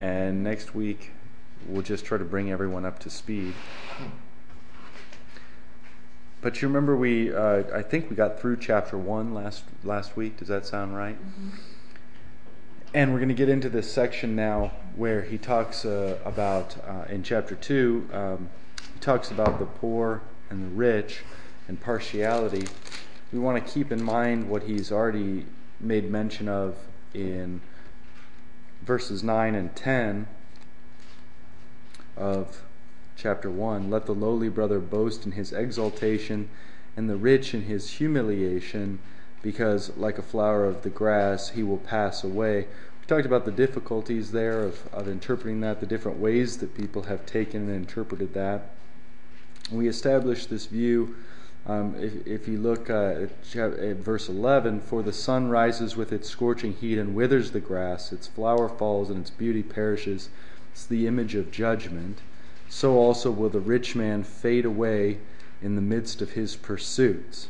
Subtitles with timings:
[0.00, 1.12] and next week
[1.66, 3.54] we'll just try to bring everyone up to speed.
[6.42, 10.36] But you remember we, uh, I think we got through chapter one last last week.
[10.36, 11.16] Does that sound right?
[11.16, 11.48] Mm-hmm.
[12.94, 17.04] And we're going to get into this section now where he talks uh, about uh,
[17.08, 18.08] in chapter two.
[18.12, 18.50] Um,
[18.92, 21.22] he talks about the poor and the rich
[21.68, 22.68] and partiality.
[23.32, 25.46] We want to keep in mind what he's already
[25.80, 26.76] made mention of
[27.12, 27.60] in
[28.86, 30.28] verses 9 and 10
[32.16, 32.62] of
[33.16, 36.48] chapter 1 Let the lowly brother boast in his exaltation,
[36.96, 39.00] and the rich in his humiliation,
[39.42, 42.68] because like a flower of the grass he will pass away.
[43.00, 47.04] We talked about the difficulties there of, of interpreting that, the different ways that people
[47.04, 48.70] have taken and interpreted that.
[49.70, 51.16] We established this view
[51.66, 56.12] um, if, if, you look uh, at, at, verse 11, for the sun rises with
[56.12, 60.28] its scorching heat and withers the grass, its flower falls and its beauty perishes.
[60.72, 62.20] It's the image of judgment.
[62.68, 65.18] So also will the rich man fade away
[65.60, 67.48] in the midst of his pursuits.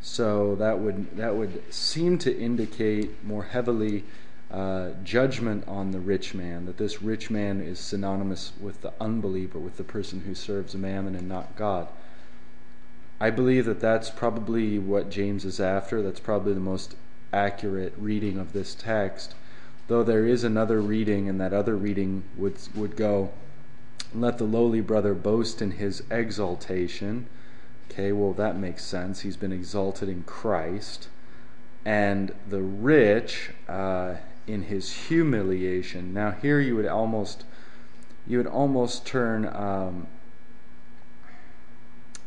[0.00, 4.04] So that would that would seem to indicate more heavily
[4.50, 6.66] uh, judgment on the rich man.
[6.66, 11.16] That this rich man is synonymous with the unbeliever, with the person who serves mammon
[11.16, 11.88] and not God.
[13.20, 16.02] I believe that that's probably what James is after.
[16.02, 16.96] That's probably the most
[17.32, 19.34] accurate reading of this text.
[19.88, 23.30] Though there is another reading, and that other reading would, would go,
[24.14, 27.26] Let the lowly brother boast in his exaltation.
[27.90, 29.20] Okay, well, that makes sense.
[29.20, 31.08] He's been exalted in Christ.
[31.84, 36.12] And the rich uh, in his humiliation.
[36.12, 37.44] Now, here you would almost.
[38.26, 40.08] You would almost turn um,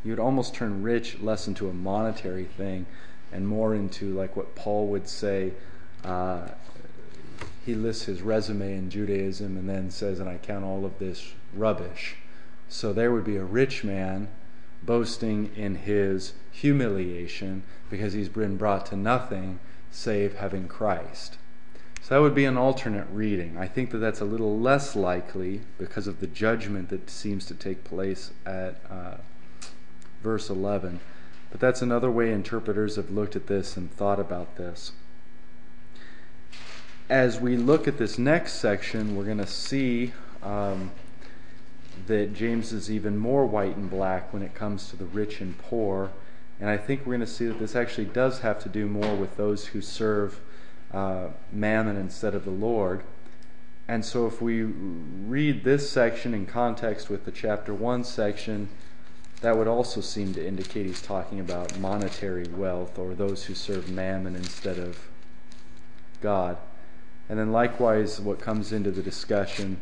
[0.03, 2.86] you would almost turn rich less into a monetary thing
[3.31, 5.53] and more into like what Paul would say.
[6.03, 6.47] Uh,
[7.66, 11.33] he lists his resume in Judaism and then says, and I count all of this
[11.53, 12.16] rubbish.
[12.67, 14.30] So there would be a rich man
[14.83, 19.59] boasting in his humiliation because he's been brought to nothing
[19.91, 21.38] save having Christ.
[22.02, 23.57] So that would be an alternate reading.
[23.57, 27.53] I think that that's a little less likely because of the judgment that seems to
[27.53, 29.18] take place at uh,
[30.22, 31.00] verse 11.
[31.52, 34.91] But that's another way interpreters have looked at this and thought about this.
[37.09, 40.13] As we look at this next section, we're going to see
[40.44, 40.91] um,
[42.08, 45.58] that James is even more white and black when it comes to the rich and
[45.58, 46.12] poor.
[46.59, 49.16] And I think we're going to see that this actually does have to do more
[49.16, 50.40] with those who serve
[50.94, 53.03] uh, mammon instead of the Lord.
[53.88, 58.69] And so if we read this section in context with the chapter 1 section,
[59.41, 63.89] that would also seem to indicate he's talking about monetary wealth or those who serve
[63.89, 65.09] mammon instead of
[66.22, 66.57] God.
[67.29, 69.79] And then, likewise, what comes into the discussion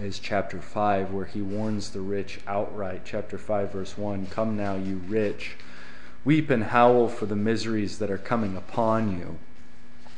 [0.00, 3.02] is chapter 5, where he warns the rich outright.
[3.04, 5.56] Chapter 5, verse 1 Come now, you rich,
[6.24, 9.38] weep and howl for the miseries that are coming upon you.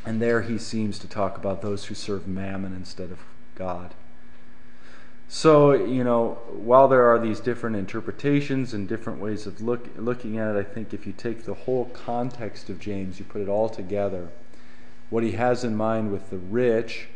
[0.05, 3.21] And there he seems to talk about those who serve mammon instead of
[3.55, 3.95] God.
[5.33, 10.39] So, you know, while there are these different interpretations and different ways of look, looking
[10.39, 13.49] at it, I think if you take the whole context of James, you put it
[13.49, 14.31] all together,
[15.09, 17.07] what he has in mind with the rich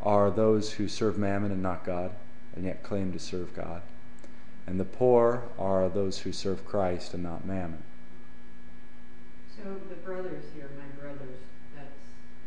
[0.00, 2.12] are those who serve mammon and not God,
[2.54, 3.82] and yet claim to serve God.
[4.64, 7.82] And the poor are those who serve Christ and not mammon.
[9.56, 11.38] So the brothers here, my brothers,
[11.74, 11.90] that's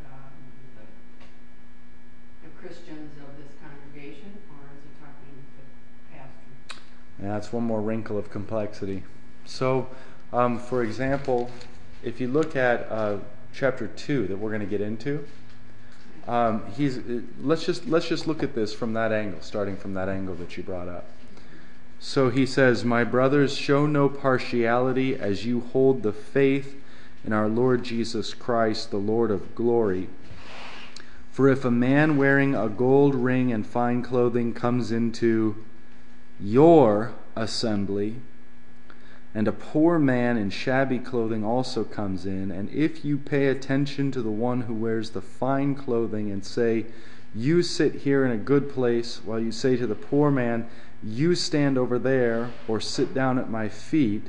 [0.05, 0.31] um,
[0.77, 4.31] the, the Christians of this congregation
[7.19, 9.03] and that's one more wrinkle of complexity.
[9.45, 9.87] So,
[10.33, 11.49] um, for example,
[12.03, 13.17] if you look at uh,
[13.53, 15.25] chapter two that we're going to get into,
[16.27, 16.99] um, he's
[17.41, 20.57] let's just let's just look at this from that angle, starting from that angle that
[20.57, 21.05] you brought up.
[21.99, 26.81] So he says, "My brothers, show no partiality as you hold the faith
[27.23, 30.09] in our Lord Jesus Christ, the Lord of glory."
[31.31, 35.57] For if a man wearing a gold ring and fine clothing comes into
[36.39, 38.17] your assembly,
[39.33, 44.11] and a poor man in shabby clothing also comes in, and if you pay attention
[44.11, 46.85] to the one who wears the fine clothing and say,
[47.33, 50.67] You sit here in a good place, while you say to the poor man,
[51.03, 54.27] You stand over there, or sit down at my feet,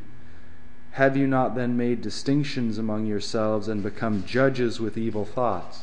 [0.92, 5.82] have you not then made distinctions among yourselves and become judges with evil thoughts?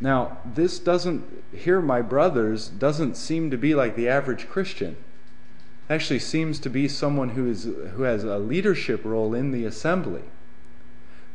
[0.00, 4.96] Now, this doesn't, here, my brothers, doesn't seem to be like the average Christian
[5.90, 10.22] actually seems to be someone who, is, who has a leadership role in the assembly.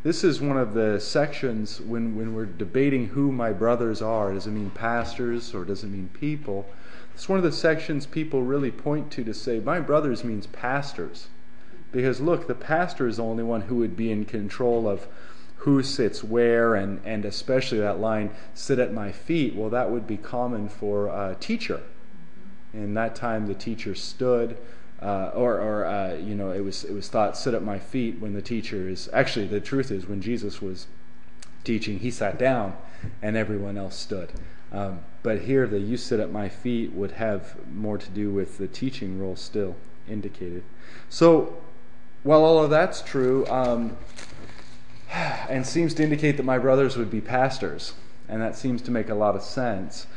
[0.03, 4.33] this is one of the sections when, when we're debating who my brothers are.
[4.33, 6.65] Does it mean pastors or does it mean people?
[7.13, 11.27] It's one of the sections people really point to to say, my brothers means pastors.
[11.91, 15.07] Because look, the pastor is the only one who would be in control of
[15.57, 19.55] who sits where, and, and especially that line, sit at my feet.
[19.55, 21.81] Well, that would be common for a teacher.
[22.75, 24.57] In that time, the teacher stood.
[25.01, 28.19] Uh, or, or uh, you know, it was it was thought sit at my feet
[28.19, 30.87] when the teacher is actually the truth is when Jesus was
[31.65, 32.77] teaching, he sat down,
[33.21, 34.31] and everyone else stood.
[34.71, 38.57] Um, but here, the you sit at my feet would have more to do with
[38.57, 39.75] the teaching role still
[40.07, 40.63] indicated.
[41.09, 41.57] So,
[42.23, 43.97] while all of that's true, um,
[45.11, 47.93] and seems to indicate that my brothers would be pastors,
[48.29, 50.07] and that seems to make a lot of sense.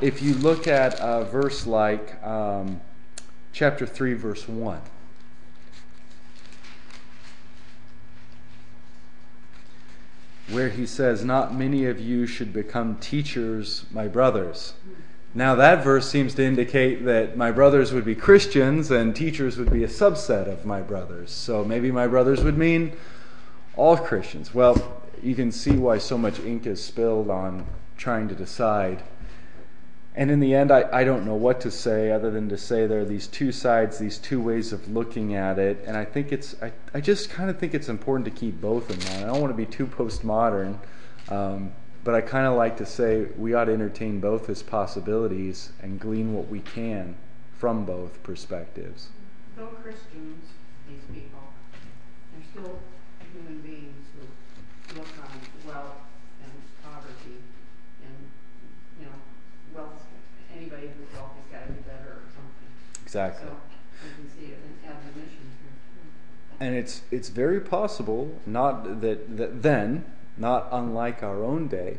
[0.00, 2.80] If you look at a verse like um,
[3.52, 4.80] chapter 3, verse 1.
[10.50, 14.74] Where he says, Not many of you should become teachers, my brothers.
[15.32, 19.72] Now, that verse seems to indicate that my brothers would be Christians and teachers would
[19.72, 21.30] be a subset of my brothers.
[21.30, 22.96] So maybe my brothers would mean
[23.76, 24.54] all Christians.
[24.54, 29.02] Well, you can see why so much ink is spilled on trying to decide.
[30.16, 32.86] And in the end, I, I don't know what to say other than to say
[32.86, 35.82] there are these two sides, these two ways of looking at it.
[35.86, 38.90] And I think it's, I, I just kind of think it's important to keep both
[38.90, 39.24] in mind.
[39.24, 40.78] I don't want to be too postmodern,
[41.30, 41.72] um,
[42.04, 45.98] but I kind of like to say we ought to entertain both as possibilities and
[45.98, 47.16] glean what we can
[47.58, 49.08] from both perspectives.
[49.56, 50.46] Though Christians,
[50.88, 51.40] these people,
[52.32, 52.78] they're still
[53.32, 55.96] human beings who look on wealth
[56.44, 56.52] and
[56.84, 57.40] poverty
[58.04, 58.14] and,
[59.00, 59.12] you know,
[59.74, 60.02] wealth,
[60.54, 62.70] anybody who's wealthy's got to be better or something.
[63.14, 63.48] Exactly.
[63.48, 66.66] So you can see it admonition here.
[66.66, 70.04] And it's it's very possible, not that, that then,
[70.36, 71.98] not unlike our own day,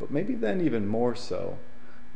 [0.00, 1.58] but maybe then even more so,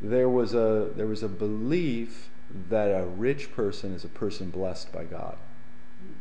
[0.01, 2.31] there was a there was a belief
[2.71, 5.37] that a rich person is a person blessed by God.
[6.01, 6.15] Hmm.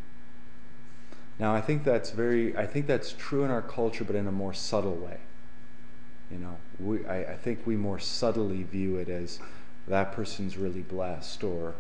[1.40, 4.34] Now I think that's very I think that's true in our culture, but in a
[4.34, 5.20] more subtle way.
[6.30, 9.40] You know, we I, I think we more subtly view it as
[9.88, 11.76] that person's really blessed or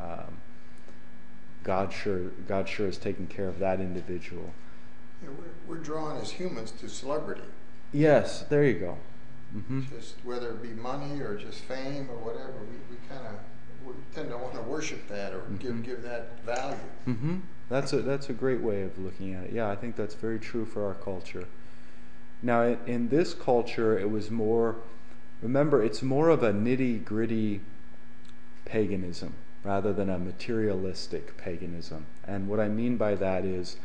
[0.00, 0.38] um,
[1.62, 4.52] God sure God sure is taking care of that individual.
[5.22, 7.42] Yeah, we're, we're drawn as humans to celebrity.
[7.92, 8.98] Yes, there you go.
[9.52, 13.34] hmm Just whether it be money or just fame or whatever, we, we kind of
[13.86, 15.58] we tend to want to worship that or Mhm.
[15.58, 16.76] give give that value.
[17.04, 17.36] hmm
[17.68, 19.52] That's a that's a great way of looking at it.
[19.52, 21.46] Yeah, I think that's very true for our culture.
[22.44, 24.76] Now, in, in this culture, it was more.
[25.42, 27.60] Remember, it's more of a nitty gritty
[28.64, 29.34] paganism
[29.64, 32.06] rather than a materialistic paganism.
[32.26, 33.76] And what I mean by that is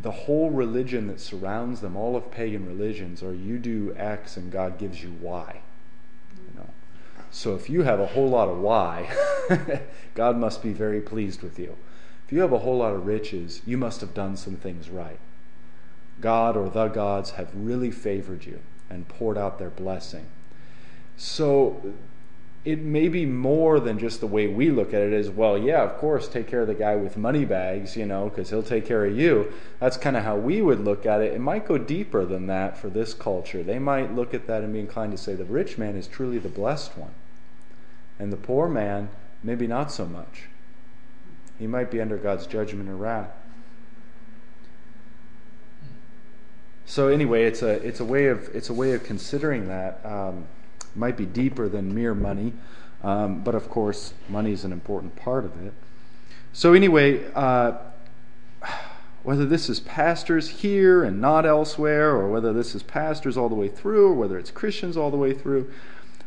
[0.00, 4.52] the whole religion that surrounds them, all of pagan religions, are you do X and
[4.52, 5.60] God gives you Y.
[6.36, 6.68] You know.
[7.30, 9.10] So if you have a whole lot of Y,
[10.14, 11.76] God must be very pleased with you.
[12.26, 15.18] If you have a whole lot of riches, you must have done some things right.
[16.20, 20.26] God or the gods have really favored you and poured out their blessing.
[21.16, 21.94] So
[22.64, 25.82] it may be more than just the way we look at it as well yeah
[25.82, 28.84] of course take care of the guy with money bags you know because he'll take
[28.84, 29.52] care of you.
[29.78, 31.32] That's kind of how we would look at it.
[31.32, 33.62] It might go deeper than that for this culture.
[33.62, 36.38] They might look at that and be inclined to say the rich man is truly
[36.38, 37.14] the blessed one
[38.18, 39.08] and the poor man
[39.42, 40.44] maybe not so much.
[41.58, 43.30] He might be under god's judgment or wrath
[46.88, 50.46] so anyway it's a it's a way of it's a way of considering that um,
[50.98, 52.52] might be deeper than mere money,
[53.02, 55.72] um, but of course, money is an important part of it.
[56.52, 57.78] So, anyway, uh,
[59.22, 63.54] whether this is pastors here and not elsewhere, or whether this is pastors all the
[63.54, 65.70] way through, or whether it's Christians all the way through,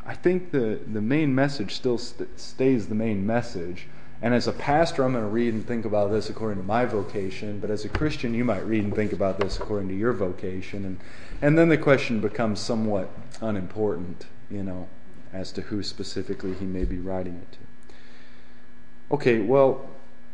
[0.06, 3.88] I think the, the main message still st- stays the main message.
[4.22, 6.86] And as a pastor, I'm going to read and think about this according to my
[6.86, 7.60] vocation.
[7.60, 10.86] But as a Christian, you might read and think about this according to your vocation.
[10.86, 11.00] And,
[11.42, 13.10] and then the question becomes somewhat
[13.42, 14.88] unimportant, you know,
[15.34, 19.16] as to who specifically he may be writing it to.
[19.16, 19.90] Okay, well,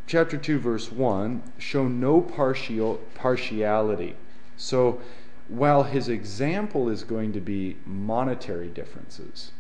[0.06, 4.18] chapter 2, verse 1 show no partial, partiality.
[4.58, 5.00] So
[5.48, 9.52] while his example is going to be monetary differences,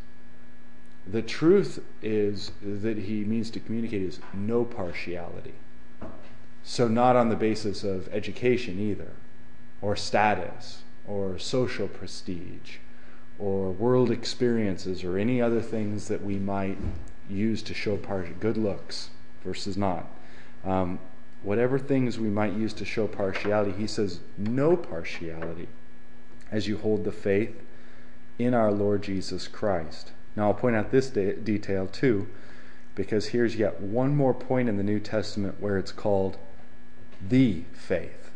[1.09, 5.53] the truth is that he means to communicate is no partiality.
[6.63, 9.11] So, not on the basis of education either,
[9.81, 12.77] or status, or social prestige,
[13.39, 16.77] or world experiences, or any other things that we might
[17.29, 19.09] use to show good looks
[19.43, 20.07] versus not.
[20.65, 20.99] Um,
[21.41, 25.69] whatever things we might use to show partiality, he says no partiality
[26.51, 27.61] as you hold the faith
[28.37, 30.11] in our Lord Jesus Christ.
[30.37, 32.27] Now, I'll point out this de- detail too,
[32.93, 36.37] because here's yet one more point in the New Testament where it's called
[37.27, 38.29] the faith.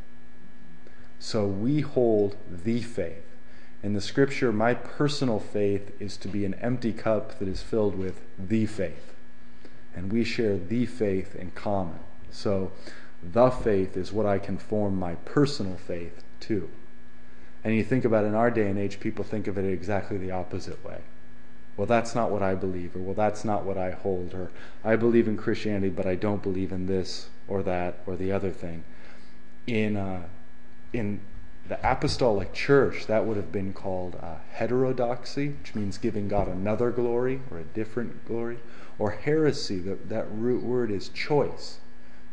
[1.20, 3.24] So we hold the faith.
[3.84, 7.96] In the scripture, my personal faith is to be an empty cup that is filled
[7.96, 9.14] with the faith.
[9.96, 12.00] And we share the faith in common.
[12.32, 12.72] So
[13.22, 16.68] the faith is what I conform my personal faith to.
[17.64, 20.18] And you think about it in our day and age, people think of it exactly
[20.18, 21.02] the opposite way.
[21.78, 24.52] Well, that's not what I believe, or well, that's not what I hold, or
[24.84, 28.52] I believe in Christianity, but I don't believe in this or that or the other
[28.52, 28.84] thing.
[29.68, 30.24] In uh,
[30.94, 31.22] in
[31.70, 36.92] the apostolic church, that would have been called uh, heterodoxy, which means giving God another
[36.92, 38.60] glory or a different glory,
[39.00, 39.80] or heresy.
[39.80, 41.80] That, that root word is choice.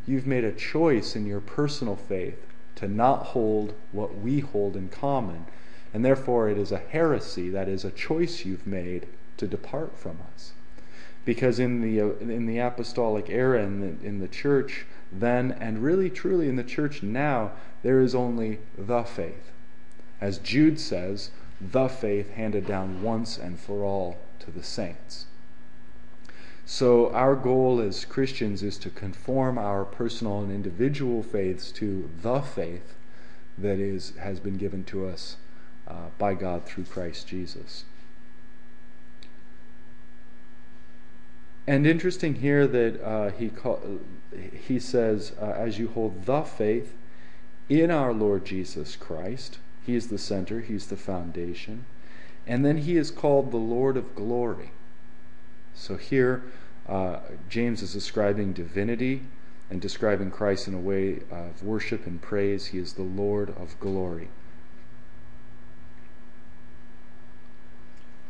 [0.05, 4.89] You've made a choice in your personal faith to not hold what we hold in
[4.89, 5.45] common,
[5.93, 9.07] and therefore it is a heresy, that is, a choice you've made
[9.39, 10.53] to depart from us.
[11.25, 15.83] Because in the, uh, in the apostolic era, in the, in the church then, and
[15.83, 19.51] really truly in the church now, there is only the faith.
[20.21, 25.25] As Jude says, the faith handed down once and for all to the saints.
[26.65, 32.41] So, our goal as Christians is to conform our personal and individual faiths to the
[32.41, 32.95] faith
[33.57, 35.37] that is, has been given to us
[35.87, 37.85] uh, by God through Christ Jesus.
[41.69, 43.79] And interesting here that uh, he, call,
[44.65, 46.95] he says, uh, as you hold the faith
[47.69, 51.85] in our Lord Jesus Christ, He is the center, He's the foundation.
[52.47, 54.71] And then He is called the Lord of glory.
[55.75, 56.41] So here,
[56.87, 59.21] uh, James is describing divinity
[59.69, 62.65] and describing Christ in a way of worship and praise.
[62.65, 64.29] He is the Lord of glory.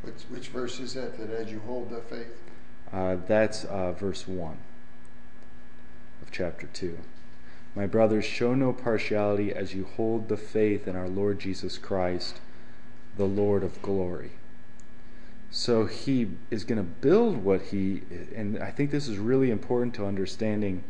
[0.01, 2.48] Which, which verse is that, that as you hold the faith?
[2.91, 4.57] Uh, that's uh, verse 1
[6.21, 6.97] of chapter 2.
[7.75, 12.41] My brothers, show no partiality as you hold the faith in our Lord Jesus Christ,
[13.15, 14.31] the Lord of glory.
[15.51, 18.01] So he is going to build what he,
[18.35, 20.83] and I think this is really important to understanding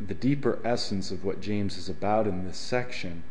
[0.00, 3.24] the deeper essence of what James is about in this section,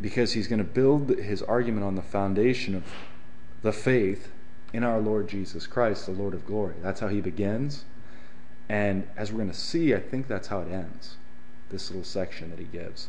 [0.00, 2.84] because he's going to build his argument on the foundation of
[3.62, 4.30] the faith
[4.72, 6.74] in our Lord Jesus Christ, the Lord of glory.
[6.82, 7.84] That's how he begins.
[8.68, 11.16] And as we're going to see, I think that's how it ends,
[11.70, 13.08] this little section that he gives.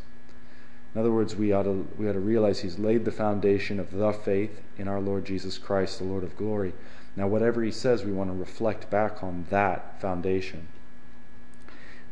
[0.96, 3.92] In other words, we ought to, we ought to realize he's laid the foundation of
[3.92, 6.74] the faith in our Lord Jesus Christ, the Lord of glory.
[7.16, 10.68] Now, whatever he says, we want to reflect back on that foundation.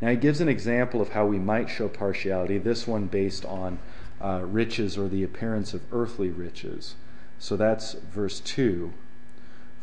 [0.01, 3.79] Now, he gives an example of how we might show partiality, this one based on
[4.21, 6.95] uh, riches or the appearance of earthly riches.
[7.39, 8.93] So that's verse 2.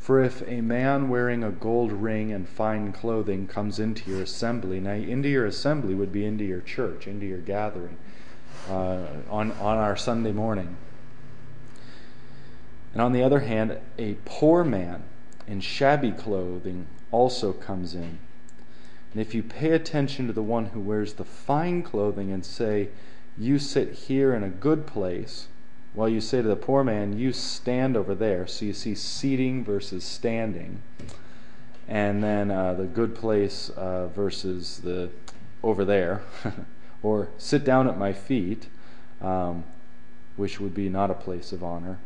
[0.05, 4.79] For if a man wearing a gold ring and fine clothing comes into your assembly,
[4.79, 7.97] now into your assembly would be into your church, into your gathering
[8.69, 10.77] uh, on, on our Sunday morning.
[12.93, 15.05] And on the other hand, a poor man
[15.47, 18.19] in shabby clothing also comes in.
[19.13, 22.91] And if you pay attention to the one who wears the fine clothing and say,
[23.39, 25.49] You sit here in a good place,
[25.95, 28.47] while you say to the poor man, You stand over there.
[28.47, 30.83] So you see seating versus standing.
[31.89, 35.11] And then uh, the good place uh, versus the
[35.63, 36.23] over there.
[37.03, 38.67] or sit down at my feet,
[39.21, 39.65] um,
[40.37, 41.99] which would be not a place of honor.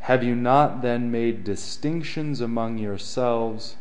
[0.00, 3.76] Have you not then made distinctions among yourselves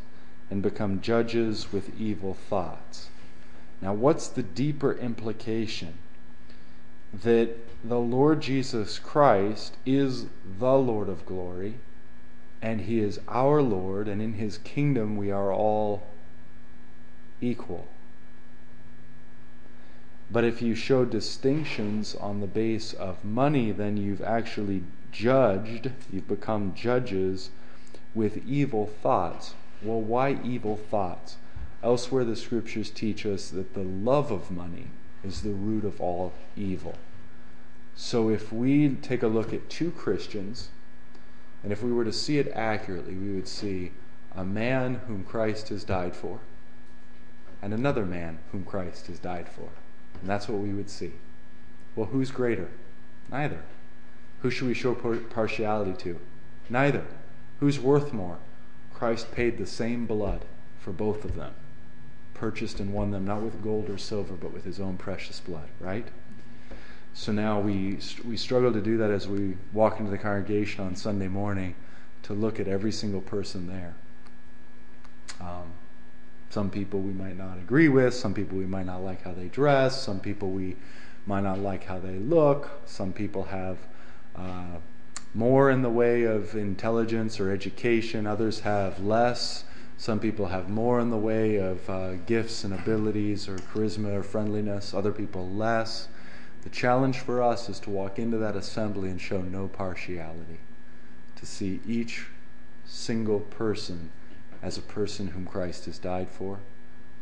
[0.52, 3.10] and become judges with evil thoughts?
[3.82, 5.98] Now, what's the deeper implication?
[7.14, 10.28] That the Lord Jesus Christ is
[10.60, 11.76] the Lord of glory,
[12.62, 16.04] and He is our Lord, and in His kingdom we are all
[17.42, 17.88] equal.
[20.32, 26.28] But if you show distinctions on the base of money, then you've actually judged, you've
[26.28, 27.50] become judges
[28.16, 29.56] with evil thoughts.
[29.82, 31.36] Well, why evil thoughts?
[31.84, 34.88] Elsewhere, the scriptures teach us that the love of money
[35.24, 36.96] is the root of all evil.
[37.96, 40.70] So if we take a look at two Christians,
[41.64, 43.92] and if we were to see it accurately, we would see
[44.36, 46.40] a man whom Christ has died for,
[47.62, 49.70] and another man whom Christ has died for.
[50.20, 51.12] And that's what we would see.
[51.96, 52.70] Well, who's greater?
[53.30, 53.64] Neither.
[54.42, 56.20] Who should we show partiality to?
[56.70, 57.06] Neither.
[57.60, 58.40] Who's worth more?
[58.94, 60.46] Christ paid the same blood
[60.80, 61.54] for both of them.
[62.34, 65.68] Purchased and won them not with gold or silver, but with his own precious blood,
[65.80, 66.08] right?
[67.14, 70.96] So now we, we struggle to do that as we walk into the congregation on
[70.96, 71.76] Sunday morning
[72.24, 73.96] to look at every single person there.
[75.42, 75.74] Um,
[76.50, 79.48] some people we might not agree with, some people we might not like how they
[79.48, 80.76] dress, some people we
[81.26, 83.78] might not like how they look, some people have
[84.36, 84.78] uh,
[85.34, 89.64] more in the way of intelligence or education, others have less.
[90.02, 94.24] Some people have more in the way of uh, gifts and abilities or charisma or
[94.24, 96.08] friendliness, other people less.
[96.64, 100.58] The challenge for us is to walk into that assembly and show no partiality,
[101.36, 102.26] to see each
[102.84, 104.10] single person
[104.64, 106.62] as a person whom Christ has died for,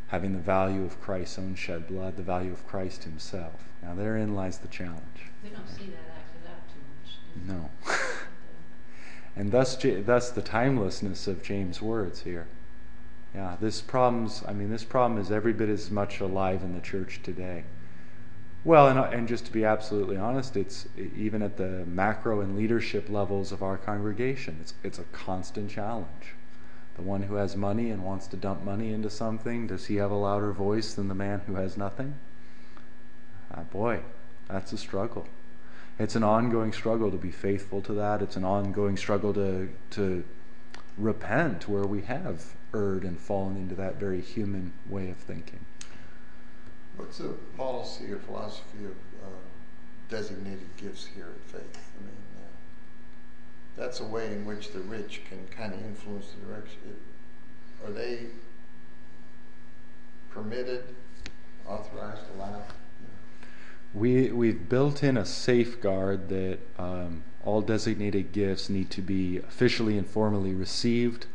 [0.07, 3.65] having the value of Christ's own shed blood, the value of Christ himself.
[3.83, 5.27] Now, therein lies the challenge.
[5.43, 7.59] We don't see that acted out too much.
[7.59, 7.69] No.
[9.35, 12.47] And thus, thus the timelessness of James' words here.
[13.33, 16.81] Yeah, this problem's, I mean, this problem is every bit as much alive in the
[16.81, 17.63] church today.
[18.65, 23.09] Well, and, and just to be absolutely honest, it's even at the macro and leadership
[23.09, 26.35] levels of our congregation, it's, it's a constant challenge.
[26.95, 30.11] The one who has money and wants to dump money into something, does he have
[30.11, 32.15] a louder voice than the man who has nothing?
[33.53, 34.01] Ah, boy,
[34.49, 35.25] that's a struggle.
[35.97, 38.21] It's an ongoing struggle to be faithful to that.
[38.21, 40.23] It's an ongoing struggle to to
[40.97, 45.59] repent where we have erred and fallen into that very human way of thinking.
[46.97, 48.91] What's the policy or philosophy of
[49.23, 49.27] uh,
[50.09, 51.91] designated gifts here at Faith?
[51.97, 56.45] I mean, uh, that's a way in which the rich can kind of influence the
[56.45, 56.79] direction.
[56.89, 58.25] It- Are they
[60.29, 60.83] permitted,
[61.67, 62.63] authorized, allowed?
[63.93, 69.97] We we've built in a safeguard that um, all designated gifts need to be officially
[69.97, 71.25] and formally received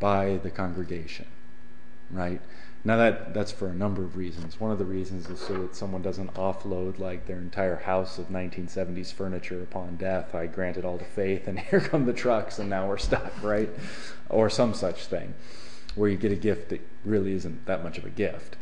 [0.00, 1.26] by the congregation,
[2.10, 2.40] right?
[2.82, 4.58] Now that that's for a number of reasons.
[4.58, 8.28] One of the reasons is so that someone doesn't offload like their entire house of
[8.28, 10.34] 1970s furniture upon death.
[10.34, 13.32] I grant it all to faith, and here come the trucks, and now we're stuck,
[13.42, 13.68] right?
[14.30, 15.34] Or some such thing,
[15.94, 18.56] where you get a gift that really isn't that much of a gift.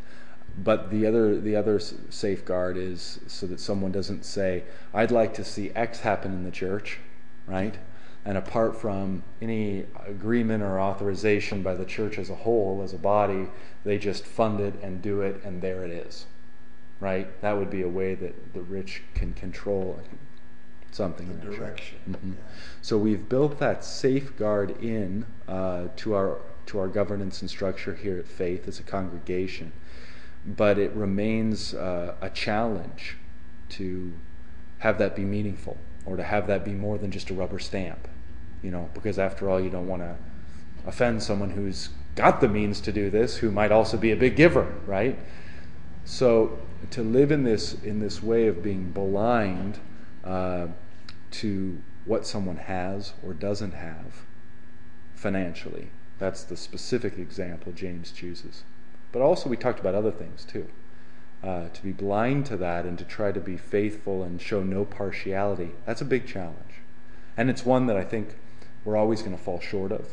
[0.57, 5.45] But the other the other safeguard is so that someone doesn't say, "I'd like to
[5.45, 6.99] see X happen in the church,"
[7.47, 7.77] right?
[8.25, 12.97] And apart from any agreement or authorization by the church as a whole, as a
[12.97, 13.47] body,
[13.85, 16.25] they just fund it and do it, and there it is,
[16.99, 17.41] right?
[17.41, 19.99] That would be a way that the rich can control
[20.91, 21.27] something.
[21.27, 21.97] in The direction.
[22.09, 22.33] Mhm.
[22.33, 22.41] yeah.
[22.81, 28.17] So we've built that safeguard in uh, to our to our governance and structure here
[28.19, 29.71] at Faith as a congregation,
[30.45, 33.17] but it remains uh, a challenge
[33.69, 34.13] to
[34.79, 38.07] have that be meaningful or to have that be more than just a rubber stamp,
[38.61, 40.15] you know, because after all, you don't want to
[40.85, 44.35] offend someone who's got the means to do this, who might also be a big
[44.35, 45.17] giver, right?
[46.05, 46.59] So
[46.91, 49.79] to live in this in this way of being blind
[50.23, 50.67] uh,
[51.31, 54.25] to what someone has or doesn't have
[55.13, 58.63] financially, that's the specific example James chooses.
[59.11, 60.67] But also, we talked about other things too.
[61.41, 64.83] Uh, to be blind to that and to try to be faithful and show no
[64.83, 66.81] partiality, that's a big challenge.
[67.37, 68.35] And it's one that I think
[68.85, 70.09] we're always going to fall short of.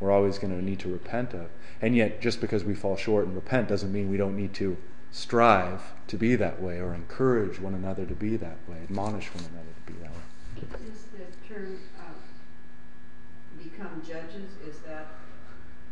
[0.00, 1.48] We're always going to need to repent of.
[1.80, 4.76] And yet, just because we fall short and repent doesn't mean we don't need to
[5.10, 9.44] strive to be that way or encourage one another to be that way, admonish one
[9.44, 10.88] another to be that way.
[10.90, 15.08] Is the term, uh, become judges, is that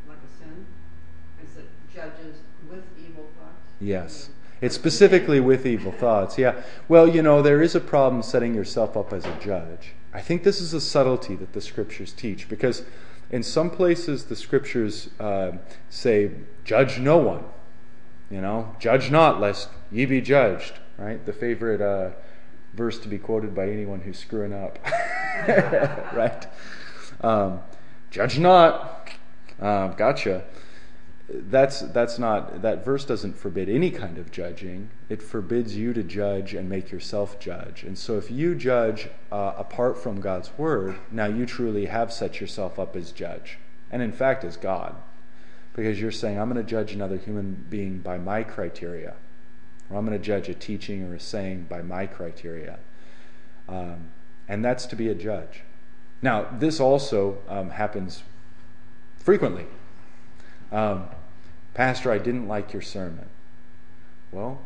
[0.08, 0.66] like a sin?
[1.44, 3.70] Is it judges with evil thoughts?
[3.80, 4.30] Yes.
[4.60, 6.36] It's specifically with evil thoughts.
[6.38, 6.62] Yeah.
[6.88, 9.94] Well, you know, there is a problem setting yourself up as a judge.
[10.12, 12.85] I think this is a subtlety that the scriptures teach because
[13.31, 15.53] in some places the scriptures uh,
[15.88, 16.33] say,
[16.64, 17.44] judge no one.
[18.31, 21.25] You know, judge not lest ye be judged, right?
[21.25, 22.11] The favorite uh,
[22.75, 24.79] verse to be quoted by anyone who's screwing up,
[26.14, 26.46] right?
[27.20, 27.61] Um,
[28.11, 29.11] judge not.
[29.61, 30.44] Uh, gotcha
[31.32, 34.90] that's that's not that verse doesn't forbid any kind of judging.
[35.08, 37.84] It forbids you to judge and make yourself judge.
[37.84, 42.40] And so if you judge uh, apart from god's word now you truly have set
[42.40, 43.58] yourself up as judge
[43.90, 44.96] and in fact as god.
[45.74, 49.14] Because you're saying i'm going to judge another human being by my criteria
[49.88, 52.78] or i'm going to judge a teaching or a saying by my criteria.
[53.68, 54.10] Um,
[54.48, 55.62] and that's to be a judge.
[56.22, 58.24] Now this also um, happens
[59.16, 59.66] frequently.
[60.72, 61.08] Um,
[61.74, 63.26] Pastor, I didn't like your sermon.
[64.33, 64.61] Well,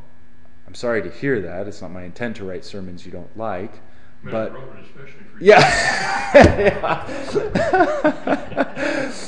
[0.66, 1.66] I'm sorry to hear that.
[1.68, 3.72] It's not my intent to write sermons you don't like.
[4.22, 5.46] Man, But I wrote it especially for you.
[5.50, 7.04] yeah.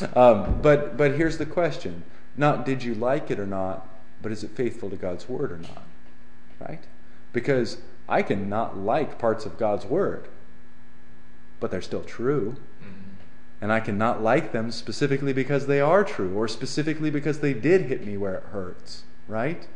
[0.15, 2.03] Um, but but here's the question:
[2.37, 3.87] not did you like it or not,
[4.21, 5.85] but is it faithful to God's word or not?
[6.61, 6.83] Right?
[7.33, 10.29] Because I can not like parts of God's word,
[11.61, 12.57] but they're still true.
[13.67, 17.87] And I cannot like them specifically because they are true or specifically because they did
[17.87, 19.67] hit me where it hurts, right?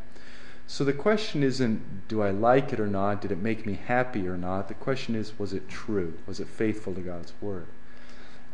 [0.68, 3.20] So the question isn't do I like it or not?
[3.20, 4.68] Did it make me happy or not?
[4.68, 6.14] The question is was it true?
[6.24, 7.66] Was it faithful to God's word?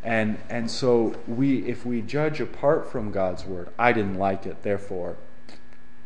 [0.01, 4.63] And and so we if we judge apart from God's word, I didn't like it,
[4.63, 5.17] therefore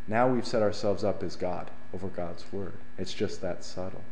[0.09, 2.73] now we've set ourselves up as God over God's word.
[2.97, 4.03] It's just that subtle.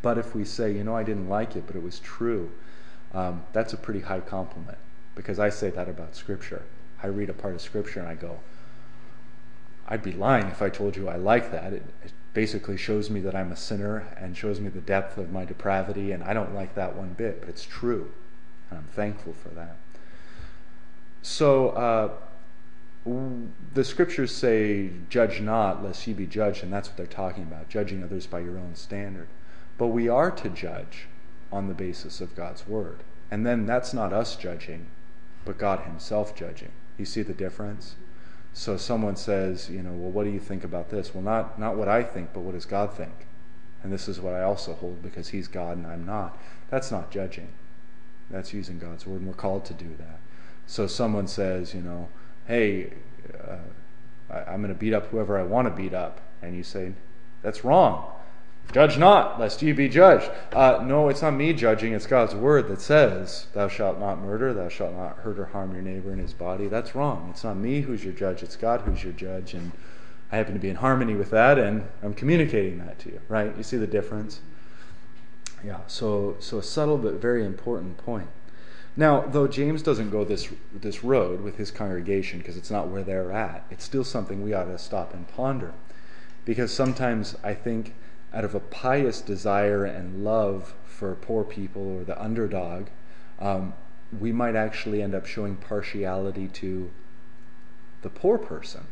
[0.00, 2.52] But if we say, you know, I didn't like it, but it was true,
[3.14, 4.78] um, that's a pretty high compliment
[5.14, 6.62] because I say that about Scripture.
[7.02, 8.40] I read a part of Scripture and I go,
[9.86, 11.72] I'd be lying if I told you I like that.
[11.72, 15.30] It, it basically shows me that I'm a sinner and shows me the depth of
[15.30, 18.10] my depravity, and I don't like that one bit, but it's true.
[18.70, 19.76] And I'm thankful for that.
[21.22, 22.10] So, uh,
[23.74, 27.68] the scriptures say, Judge not, lest ye be judged, and that's what they're talking about,
[27.68, 29.28] judging others by your own standard.
[29.76, 31.06] But we are to judge
[31.54, 33.04] on the basis of God's word.
[33.30, 34.86] And then that's not us judging,
[35.44, 36.72] but God Himself judging.
[36.98, 37.96] You see the difference?
[38.52, 41.14] So someone says, you know, well, what do you think about this?
[41.14, 43.26] Well, not, not what I think, but what does God think?
[43.82, 46.38] And this is what I also hold because He's God and I'm not.
[46.70, 47.48] That's not judging.
[48.30, 50.18] That's using God's word, and we're called to do that.
[50.66, 52.08] So someone says, you know,
[52.46, 52.94] hey,
[53.32, 53.56] uh,
[54.30, 56.20] I, I'm going to beat up whoever I want to beat up.
[56.42, 56.92] And you say,
[57.42, 58.13] that's wrong.
[58.72, 60.30] Judge not, lest ye be judged.
[60.52, 61.92] Uh, no, it's not me judging.
[61.92, 65.72] It's God's word that says, Thou shalt not murder, thou shalt not hurt or harm
[65.72, 66.66] your neighbor in his body.
[66.66, 67.28] That's wrong.
[67.30, 69.54] It's not me who's your judge, it's God who's your judge.
[69.54, 69.72] And
[70.32, 73.56] I happen to be in harmony with that, and I'm communicating that to you, right?
[73.56, 74.40] You see the difference?
[75.64, 78.28] Yeah, so, so a subtle but very important point.
[78.96, 83.02] Now, though James doesn't go this, this road with his congregation because it's not where
[83.02, 85.72] they're at, it's still something we ought to stop and ponder.
[86.44, 87.94] Because sometimes I think
[88.34, 92.88] out of a pious desire and love for poor people or the underdog,
[93.38, 93.74] um,
[94.20, 96.90] we might actually end up showing partiality to
[98.02, 98.86] the poor person,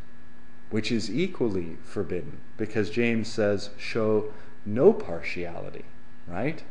[0.69, 4.33] which is equally forbidden because James says, show
[4.65, 5.85] no partiality,
[6.27, 6.63] right?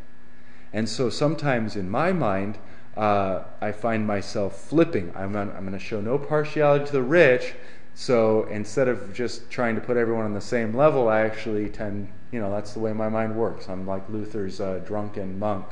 [0.72, 2.58] And so sometimes in my mind,
[2.96, 5.12] uh, I find myself flipping.
[5.14, 7.54] I'm, I'm going to show no partiality to the rich.
[7.94, 12.08] So instead of just trying to put everyone on the same level, I actually tend
[12.32, 13.68] you know, that's the way my mind works.
[13.68, 15.66] I'm like Luther's uh, drunken monk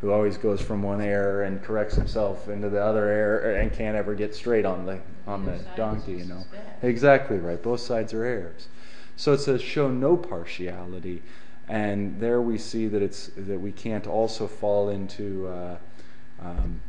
[0.00, 3.96] who always goes from one error and corrects himself into the other error and can't
[3.96, 6.44] ever get straight on the on the donkey, you know.
[6.82, 7.62] Exactly right.
[7.62, 8.68] Both sides are errors.
[9.16, 11.22] So it says show no partiality,
[11.68, 15.76] and there we see that it's that we can't also fall into uh,
[16.40, 16.80] um,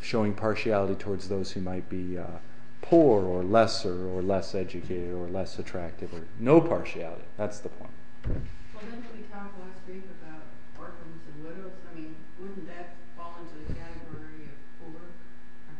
[0.00, 2.16] showing partiality towards those who might be.
[2.16, 2.38] Uh,
[2.84, 7.24] poor or lesser or less educated or less attractive or no partiality.
[7.38, 7.90] That's the point.
[8.26, 8.36] Well,
[8.84, 10.42] didn't we talk last week about
[10.78, 11.72] orphans and widows?
[11.90, 15.00] I mean, wouldn't that fall into the category of poor?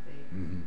[0.06, 0.36] They?
[0.36, 0.60] Mm-hmm.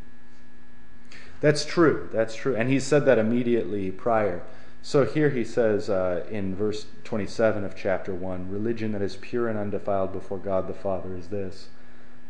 [1.42, 2.08] That's true.
[2.14, 2.56] That's true.
[2.56, 4.44] And he said that immediately prior.
[4.84, 9.48] So here he says uh, in verse 27 of chapter 1 religion that is pure
[9.48, 11.70] and undefiled before God the Father is this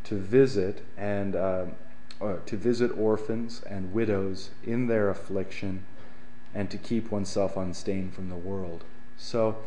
[0.06, 1.66] to visit and uh,
[2.22, 5.86] uh, to visit orphans and widows in their affliction
[6.54, 8.84] and to keep oneself unstained from the world.
[9.18, 9.58] So,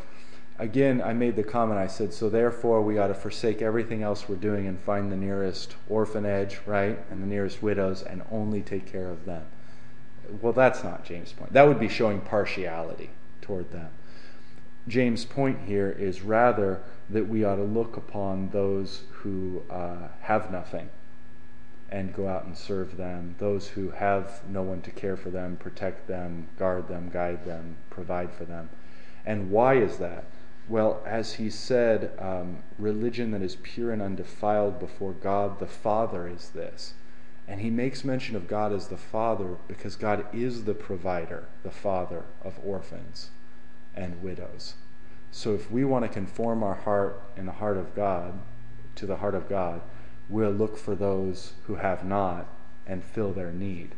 [0.59, 4.27] again, I made the comment I said, so therefore we ought to forsake everything else
[4.27, 8.85] we're doing and find the nearest orphanage, right, and the nearest widows and only take
[8.85, 9.45] care of them.
[10.41, 11.53] Well, that's not James' point.
[11.53, 13.09] That would be showing partiality
[13.41, 13.89] toward them.
[14.87, 20.51] James' point here is rather that we ought to look upon those who uh, have
[20.51, 20.89] nothing
[21.91, 23.35] and go out and serve them.
[23.37, 27.77] Those who have no one to care for them, protect them, guard them, guide them,
[27.89, 28.69] provide for them.
[29.25, 30.25] And why is that?
[30.69, 36.27] Well, as he said, um, religion that is pure and undefiled before God the Father
[36.27, 36.93] is this.
[37.47, 41.71] And he makes mention of God as the Father because God is the provider, the
[41.71, 43.31] Father of orphans
[43.93, 44.75] and widows.
[45.31, 48.39] So if we want to conform our heart and the heart of God
[48.95, 49.81] to the heart of God,
[50.31, 52.47] we'll look for those who have not
[52.87, 53.91] and fill their need.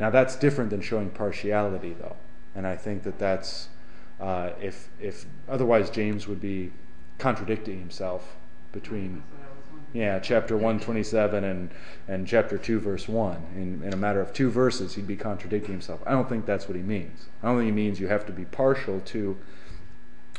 [0.00, 2.16] Now that's different than showing partiality, though.
[2.54, 3.68] And I think that that's
[4.20, 6.72] uh, if if otherwise James would be
[7.18, 8.36] contradicting himself
[8.72, 9.22] between
[9.92, 11.70] yeah chapter 127 and
[12.06, 15.72] and chapter 2 verse 1 in, in a matter of two verses he'd be contradicting
[15.72, 16.00] himself.
[16.06, 17.26] I don't think that's what he means.
[17.42, 19.36] I don't think he means you have to be partial to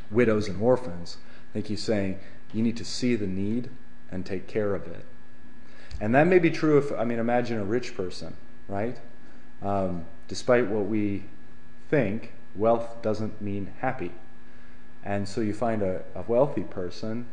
[0.10, 1.17] widows and orphans.
[1.51, 2.19] I think he's saying
[2.53, 3.69] you need to see the need
[4.12, 5.05] and take care of it
[6.00, 8.36] And that may be true if, I mean, imagine a rich person,
[8.68, 8.98] right?
[9.62, 11.24] Um, despite what we
[11.90, 14.12] think, wealth doesn't mean happy.
[15.04, 17.28] And so you find a, a wealthy person,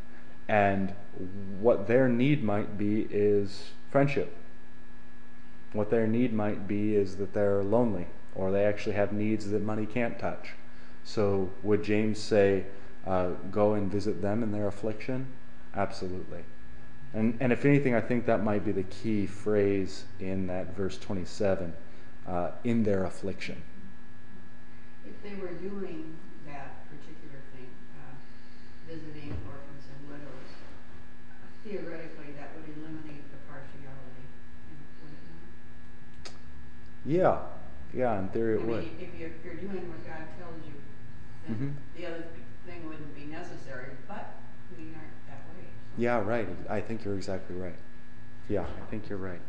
[0.49, 0.95] and
[1.61, 4.37] what their need might be is friendship.
[5.73, 9.63] What their need might be is that they're lonely, or they actually have needs that
[9.63, 10.53] money can't touch.
[11.05, 12.67] So, would James say,
[13.07, 15.29] uh, go and visit them in their affliction?
[15.75, 16.45] Absolutely.
[17.17, 20.99] And, and if anything, I think that might be the key phrase in that verse
[20.99, 21.73] 27
[22.29, 23.63] uh, in their affliction.
[25.07, 26.13] If they were doing
[26.45, 28.13] that particular thing, uh,
[28.87, 30.51] visiting orphans and widows,
[31.65, 34.29] theoretically that would eliminate the partiality,
[36.27, 36.33] it?
[37.07, 37.39] Yeah,
[37.95, 38.85] yeah, in theory it I would.
[38.85, 40.75] mean, if you're, if you're doing what God tells you,
[41.49, 41.97] then Mhm.
[41.97, 42.25] the other
[42.67, 44.35] thing wouldn't be necessary, but
[44.77, 45.65] we aren't that way.
[45.86, 45.86] so.
[45.97, 46.49] Yeah, right.
[46.69, 47.77] I think you're exactly right.
[48.49, 49.41] Yeah, I think you're right.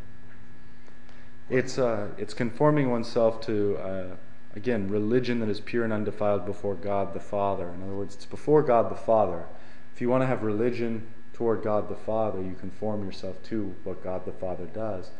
[1.50, 4.16] It's uh, it's conforming oneself to uh,
[4.56, 7.70] again religion that is pure and undefiled before God the Father.
[7.70, 9.46] In other words, it's before God the Father.
[9.94, 14.04] If you want to have religion toward God the Father, you conform yourself to what
[14.04, 15.12] God the Father does,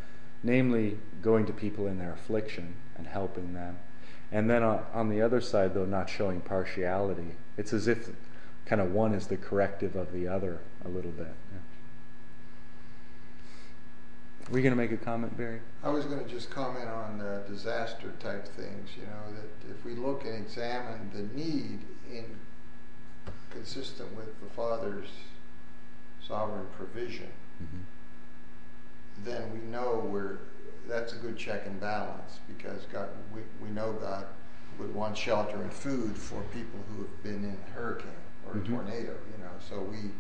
[0.44, 3.78] namely going to people in their affliction and helping them.
[4.32, 7.36] And then on, on the other side, though, not showing partiality.
[7.56, 8.10] It's as if
[8.66, 11.28] kind of one is the corrective of the other a little bit.
[11.52, 11.60] Yeah.
[14.50, 15.60] Were you going to make a comment, Barry?
[15.84, 19.84] I was going to just comment on uh, disaster type things, you know, that if
[19.84, 21.80] we look and examine the need
[22.12, 22.24] in
[23.50, 25.10] consistent with the Father's
[26.26, 29.26] sovereign provision, Mm-hmm.
[29.26, 30.38] then we know we're
[30.88, 34.28] that's a good check and balance because God, we, we know God
[34.78, 38.12] would want shelter and food for people who have been in a hurricane
[38.46, 38.68] or a Mhm.
[38.70, 39.50] tornado, you know.
[39.68, 40.12] So we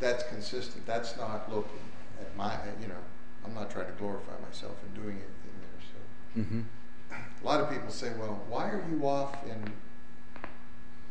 [0.00, 0.86] that's consistent.
[0.86, 1.80] That's not looking
[2.20, 2.94] at my, you know,
[3.44, 5.80] I'm not trying to glorify myself in doing anything there.
[5.92, 6.60] So Mm-hmm.
[7.42, 9.72] a lot of people say, well, why are you off in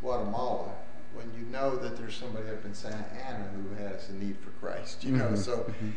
[0.01, 0.71] Guatemala
[1.13, 4.51] when you know that there's somebody up in Santa Ana who has a need for
[4.51, 5.03] Christ?
[5.03, 5.93] You know, Mhm, so mhm.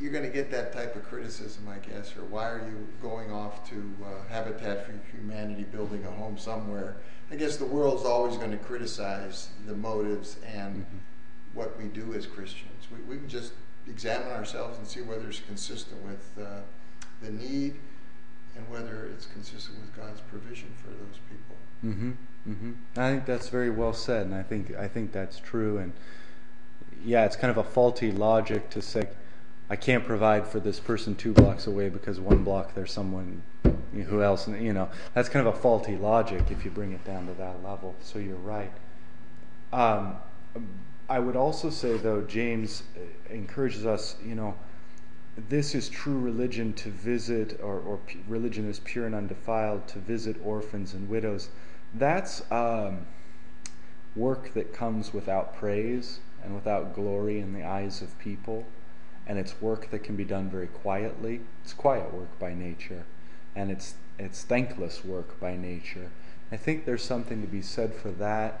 [0.00, 3.30] you're going to get that type of criticism, I guess, or why are you going
[3.30, 6.96] off to uh, Habitat for Humanity building a home somewhere?
[7.30, 11.00] I guess the world's always going to criticize the motives and Mhm.
[11.54, 12.86] What we do as Christians.
[12.90, 13.52] We, we can just
[13.86, 16.60] examine ourselves and see whether it's consistent with uh,
[17.20, 17.74] the need
[18.56, 21.56] and whether it's consistent with God's provision for those people.
[21.84, 22.50] Mm-hmm.
[22.50, 23.00] Mm-hmm.
[23.00, 25.78] I think that's very well said, and I think I think that's true.
[25.78, 25.92] And
[27.04, 29.08] yeah, it's kind of a faulty logic to say
[29.70, 33.42] I can't provide for this person two blocks away because one block there's someone
[33.92, 34.48] who else.
[34.48, 37.62] You know, that's kind of a faulty logic if you bring it down to that
[37.62, 37.94] level.
[38.00, 38.72] So you're right.
[39.72, 40.16] Um,
[41.08, 44.16] I would also say though, James uh, encourages us.
[44.24, 44.54] You know,
[45.48, 50.36] this is true religion to visit, or, or religion is pure and undefiled to visit
[50.44, 51.48] orphans and widows.
[51.94, 53.06] That's um,
[54.14, 58.66] work that comes without praise and without glory in the eyes of people.
[59.26, 61.40] And it's work that can be done very quietly.
[61.62, 63.04] It's quiet work by nature.
[63.54, 66.10] And it's, it's thankless work by nature.
[66.50, 68.60] I think there's something to be said for that,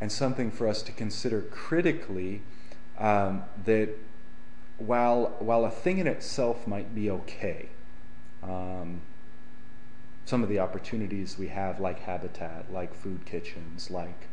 [0.00, 2.42] and something for us to consider critically
[2.98, 3.90] um, that
[4.78, 7.68] while, while a thing in itself might be okay,
[8.42, 9.00] um,
[10.24, 14.28] some of the opportunities we have, like Habitat, like food kitchens, like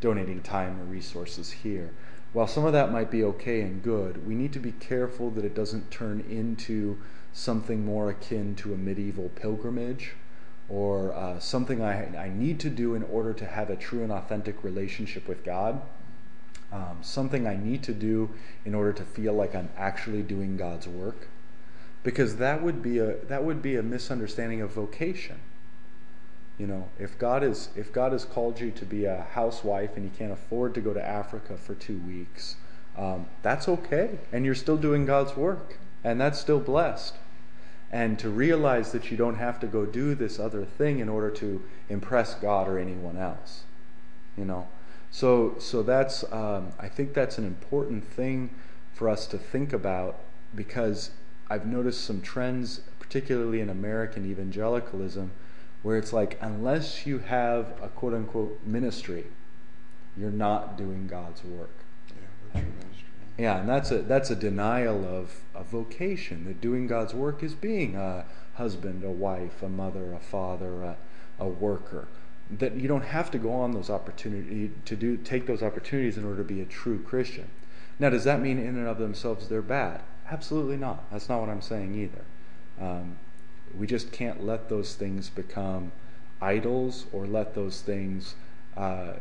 [0.00, 1.90] donating time or resources here,
[2.32, 5.44] while some of that might be okay and good, we need to be careful that
[5.44, 6.98] it doesn't turn into
[7.32, 10.14] something more akin to a medieval pilgrimage
[10.68, 14.12] or uh, something I, I need to do in order to have a true and
[14.12, 15.80] authentic relationship with God.
[16.72, 18.30] Um, something I need to do
[18.64, 21.28] in order to feel like I'm actually doing God's work,
[22.02, 25.38] because that would be a that would be a misunderstanding of vocation.
[26.58, 30.04] You know, if God is if God has called you to be a housewife and
[30.04, 32.56] you can't afford to go to Africa for two weeks,
[32.96, 37.14] um, that's okay, and you're still doing God's work, and that's still blessed.
[37.92, 41.30] And to realize that you don't have to go do this other thing in order
[41.30, 43.62] to impress God or anyone else,
[44.36, 44.66] you know.
[45.10, 48.50] So, so that's um, I think that's an important thing
[48.92, 50.18] for us to think about
[50.54, 51.10] because
[51.48, 55.30] I've noticed some trends, particularly in American evangelicalism,
[55.82, 59.26] where it's like unless you have a quote unquote ministry,
[60.16, 61.70] you're not doing God's work.
[62.54, 62.62] Yeah.
[63.38, 66.46] Yeah, and that's a that's a denial of a vocation.
[66.46, 70.96] That doing God's work is being a husband, a wife, a mother, a father, a,
[71.38, 72.08] a worker.
[72.50, 76.24] That you don't have to go on those opportunities to do take those opportunities in
[76.24, 77.48] order to be a true Christian.
[77.98, 80.02] Now, does that mean in and of themselves they're bad?
[80.30, 81.10] Absolutely not.
[81.10, 82.24] That's not what I'm saying either.
[82.80, 83.16] Um,
[83.76, 85.92] we just can't let those things become
[86.40, 88.34] idols or let those things
[88.76, 89.14] uh,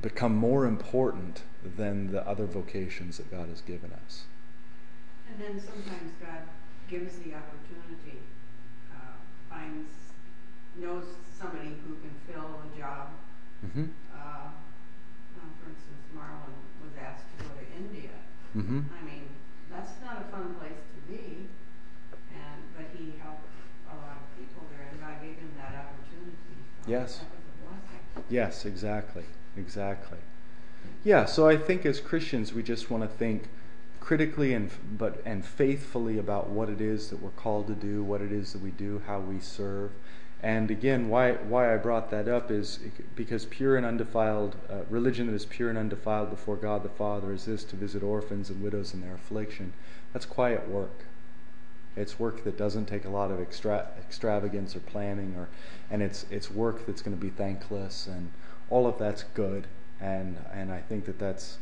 [0.00, 4.24] become more important than the other vocations that God has given us.
[5.28, 6.42] And then sometimes God
[6.88, 8.18] gives the opportunity,
[8.92, 9.14] uh,
[9.48, 9.90] finds,
[10.76, 11.04] knows
[11.38, 13.08] somebody who can fill a job.
[13.64, 13.84] Mm-hmm.
[14.12, 18.16] Uh, uh, for instance, Marlon was asked to go to India.
[18.56, 18.80] Mm-hmm.
[18.90, 19.24] I mean,
[19.70, 21.46] that's not a fun place to be,
[22.34, 23.46] and but he helped
[23.86, 26.58] a lot of people there, and God gave him that opportunity.
[26.84, 27.18] So Yes.
[27.18, 28.24] that was a blessing.
[28.28, 29.24] Yes, exactly.
[29.56, 30.18] Exactly.
[31.02, 33.48] Yeah, so I think as Christians we just want to think
[34.00, 38.20] critically and but and faithfully about what it is that we're called to do, what
[38.20, 39.92] it is that we do, how we serve.
[40.42, 42.80] And again, why why I brought that up is
[43.16, 47.32] because pure and undefiled uh, religion that is pure and undefiled before God the Father
[47.32, 49.72] is this to visit orphans and widows in their affliction.
[50.12, 51.06] That's quiet work.
[51.96, 55.48] It's work that doesn't take a lot of extra, extravagance or planning, or
[55.90, 58.32] and it's it's work that's going to be thankless, and
[58.68, 59.66] all of that's good.
[60.00, 61.58] And and I think that that's,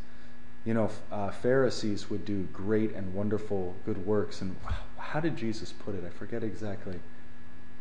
[0.64, 4.40] you know, uh, Pharisees would do great and wonderful good works.
[4.40, 4.56] And
[4.96, 6.04] how did Jesus put it?
[6.06, 7.00] I forget exactly,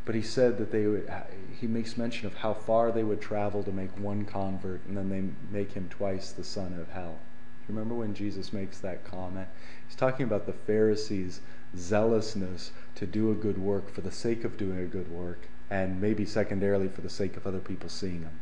[0.06, 1.12] but he said that they would.
[1.60, 5.10] He makes mention of how far they would travel to make one convert, and then
[5.10, 5.24] they
[5.58, 7.20] make him twice the son of hell.
[7.68, 9.48] Remember when Jesus makes that comment?
[9.88, 11.42] He's talking about the Pharisees'
[11.76, 16.00] zealousness to do a good work for the sake of doing a good work, and
[16.00, 18.40] maybe secondarily for the sake of other people seeing them.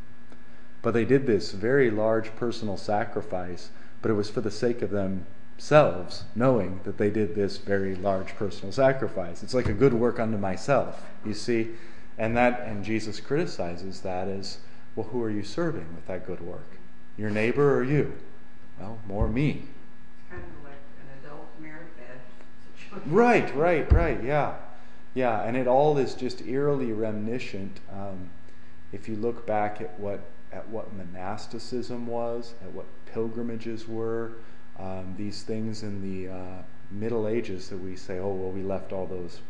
[0.86, 3.70] But they did this very large personal sacrifice,
[4.02, 8.36] but it was for the sake of themselves, knowing that they did this very large
[8.36, 9.42] personal sacrifice.
[9.42, 11.70] It's like a good work unto myself, you see?
[12.18, 14.58] And that and Jesus criticizes that as,
[14.94, 16.78] well, who are you serving with that good work?
[17.18, 18.12] Your neighbor or you?
[18.78, 19.64] Well, more me.
[20.20, 22.20] It's kind of like an adult merit badge
[22.78, 23.12] situation.
[23.12, 24.22] Right, right, right.
[24.22, 24.54] Yeah,
[25.14, 25.42] yeah.
[25.42, 27.80] And it all is just eerily reminiscent.
[27.92, 28.30] Um,
[28.92, 30.20] if you look back at what
[30.56, 34.32] at what monasticism was, at what pilgrimages were,
[34.78, 38.92] um, these things in the uh, Middle Ages that we say, oh well, we left
[38.92, 39.40] all those.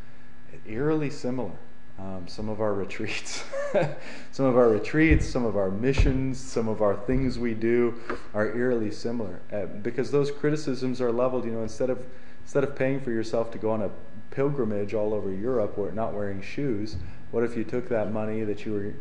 [0.66, 1.52] Eerily similar.
[1.98, 3.42] Um, some of our retreats,
[4.32, 7.94] some of our retreats, some of our missions, some of our things we do
[8.34, 11.46] are eerily similar uh, because those criticisms are leveled.
[11.46, 12.04] You know, instead of
[12.42, 13.90] instead of paying for yourself to go on a
[14.30, 16.96] pilgrimage all over Europe or not wearing shoes,
[17.30, 18.94] what if you took that money that you were,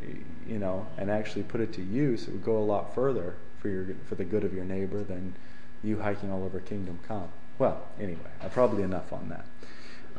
[0.47, 2.27] you know, and actually put it to use?
[2.27, 5.35] It would go a lot further for your for the good of your neighbor than
[5.83, 7.29] you hiking all over Kingdom Come.
[7.57, 8.19] Well, anyway,
[8.51, 9.45] probably enough on that.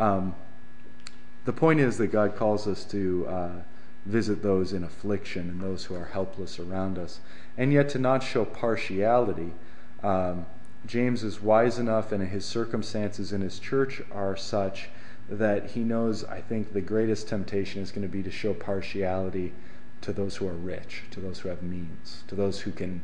[0.02, 0.34] Um,
[1.44, 3.50] the point is that God calls us to uh,
[4.04, 7.20] visit those in affliction and those who are helpless around us,
[7.58, 9.52] and yet to not show partiality.
[10.02, 10.46] Um,
[10.86, 14.88] James is wise enough, and his circumstances in his church are such
[15.28, 19.52] that he knows, I think, the greatest temptation is going to be to show partiality
[20.02, 23.02] to those who are rich, to those who have means, to those who can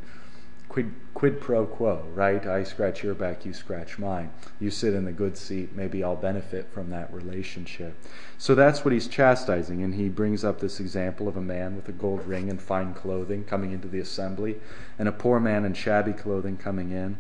[0.68, 2.46] quid, quid pro quo, right?
[2.46, 4.30] I scratch your back, you scratch mine.
[4.58, 7.94] You sit in the good seat, maybe I'll benefit from that relationship.
[8.38, 11.88] So that's what he's chastising, and he brings up this example of a man with
[11.88, 14.60] a gold ring and fine clothing coming into the assembly,
[14.98, 17.18] and a poor man in shabby clothing coming in.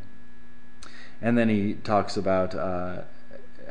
[1.20, 3.02] And then he talks about uh,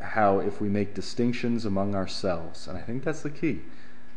[0.02, 3.60] how if we make distinctions among ourselves, and I think that's the key.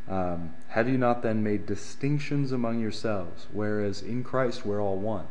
[0.07, 5.27] Um, have you not then made distinctions among yourselves, whereas in Christ we're all one?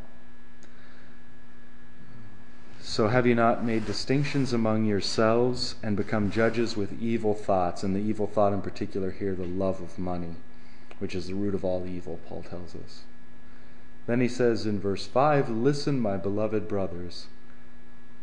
[2.81, 7.83] So have you not made distinctions among yourselves and become judges with evil thoughts?
[7.83, 10.35] And the evil thought in particular here, the love of money,
[10.99, 13.03] which is the root of all evil, Paul tells us.
[14.07, 17.27] Then he says in verse 5 Listen, my beloved brothers.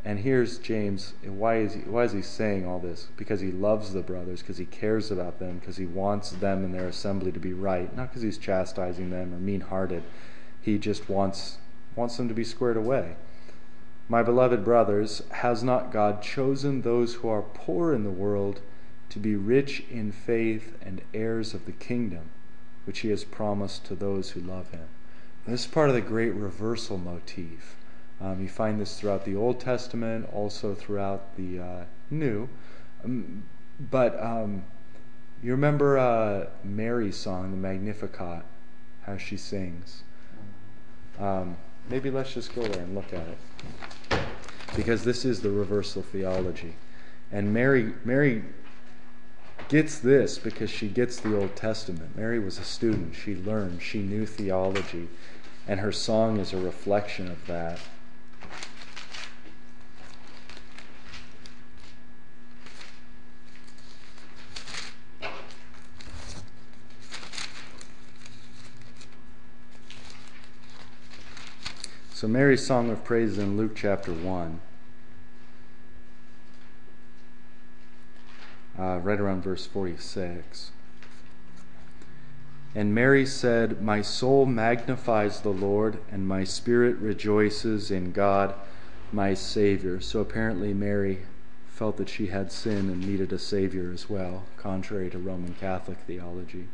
[0.05, 1.15] And here's James.
[1.25, 3.09] Why is he, why is he saying all this?
[3.17, 6.75] Because he loves the brothers, because he cares about them, because he wants them and
[6.75, 7.95] their assembly to be right.
[7.97, 10.03] Not because he's chastising them or mean hearted.
[10.61, 11.59] He just wants,
[11.95, 13.15] wants them to be squared away.
[14.09, 18.61] My beloved brothers, has not God chosen those who are poor in the world
[19.11, 22.31] to be rich in faith and heirs of the kingdom,
[22.85, 24.89] which he has promised to those who love him?
[25.47, 27.77] This is part of the great reversal motif.
[28.23, 32.49] Um, you find this throughout the Old Testament, also throughout the uh, New.
[33.05, 33.43] Um,
[33.91, 34.63] but um,
[35.43, 38.45] you remember uh, Mary's song, the Magnificat,
[39.03, 40.05] how she sings.
[41.19, 41.57] Um,
[41.91, 44.21] maybe let's just go there and look at it.
[44.77, 46.77] Because this is the reversal theology.
[47.33, 48.45] And Mary, Mary
[49.69, 52.17] gets this because she gets the Old Testament.
[52.17, 53.17] Mary was a student.
[53.17, 53.83] She learned.
[53.83, 55.09] She knew theology.
[55.67, 57.81] And her song is a reflection of that.
[72.23, 74.61] So, Mary's song of praise is in Luke chapter 1.
[78.79, 80.71] Uh, right around verse 46.
[82.77, 88.55] And Mary said, My soul magnifies the Lord, and my spirit rejoices in God,
[89.11, 90.01] my Savior.
[90.01, 91.23] So apparently, Mary
[91.67, 95.99] felt that she had sin and needed a Savior as well, contrary to Roman Catholic
[96.07, 96.69] theology.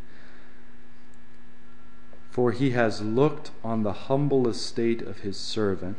[2.38, 5.96] For he has looked on the humble estate of his servant.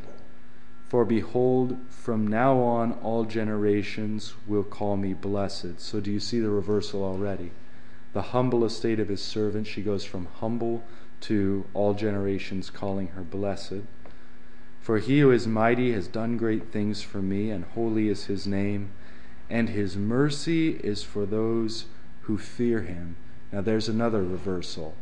[0.88, 5.82] For behold, from now on all generations will call me blessed.
[5.82, 7.52] So do you see the reversal already?
[8.14, 10.82] The humble estate of his servant, she goes from humble
[11.28, 13.84] to all generations calling her blessed.
[14.80, 18.48] For he who is mighty has done great things for me, and holy is his
[18.48, 18.92] name,
[19.50, 21.88] and his mercy is for those
[22.22, 23.18] who fear him.
[23.52, 24.96] Now there's another reversal.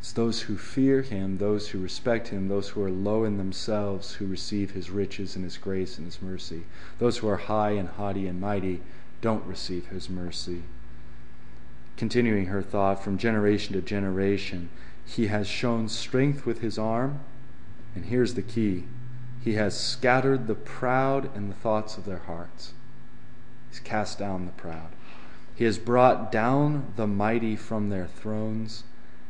[0.00, 4.14] It's those who fear him, those who respect him, those who are low in themselves
[4.14, 6.64] who receive his riches and his grace and his mercy.
[6.98, 8.80] Those who are high and haughty and mighty
[9.20, 10.62] don't receive his mercy.
[11.96, 14.70] Continuing her thought from generation to generation,
[15.04, 17.18] he has shown strength with his arm,
[17.96, 18.84] and here's the key
[19.40, 22.72] he has scattered the proud in the thoughts of their hearts.
[23.70, 24.90] He's cast down the proud.
[25.54, 28.84] He has brought down the mighty from their thrones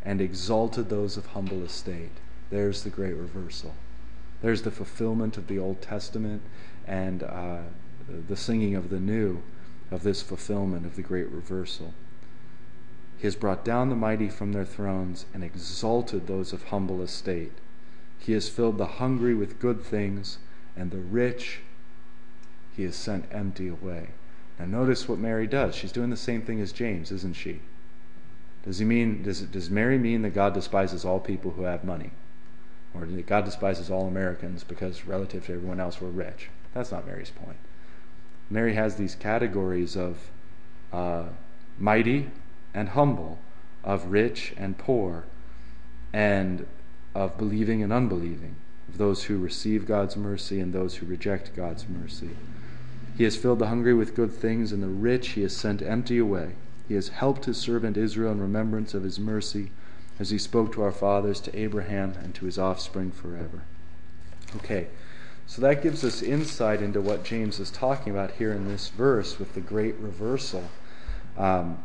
[0.05, 2.13] and exalted those of humble estate.
[2.51, 3.75] There's the great reversal.
[4.41, 6.43] There's the fulfillment of the Old Testament
[6.87, 7.59] and uh,
[8.29, 9.43] the singing of the new
[9.91, 11.95] of this fulfillment of the great reversal.
[13.17, 17.53] He has brought down the mighty from their thrones and exalted those of humble estate.
[18.19, 20.39] He has filled the hungry with good things,
[20.77, 21.61] and the rich
[22.77, 24.11] he has sent empty away.
[24.59, 25.75] Now, notice what Mary does.
[25.75, 27.61] She's doing the same thing as James, isn't she?
[28.65, 32.11] Does he mean does does Mary mean that God despises all people who have money,
[32.95, 36.49] or that God despises all Americans because relative to everyone else we're rich?
[36.75, 37.57] That's not Mary's point.
[38.51, 40.31] Mary has these categories of
[40.93, 41.25] uh,
[41.79, 42.31] mighty
[42.75, 43.39] and humble,
[43.85, 45.25] of rich and poor,
[46.13, 46.67] and
[47.15, 48.57] of believing and unbelieving,
[48.89, 52.31] of those who receive God's mercy and those who reject God's mercy.
[53.17, 56.19] He has filled the hungry with good things, and the rich he has sent empty
[56.19, 56.53] away.
[56.89, 59.71] He has helped his servant Israel in remembrance of his mercy,
[60.19, 63.63] as he spoke to our fathers, to Abraham, and to his offspring forever.
[64.57, 64.89] Okay,
[65.47, 69.39] so that gives us insight into what James is talking about here in this verse
[69.39, 70.65] with the great reversal.
[71.37, 71.79] Um,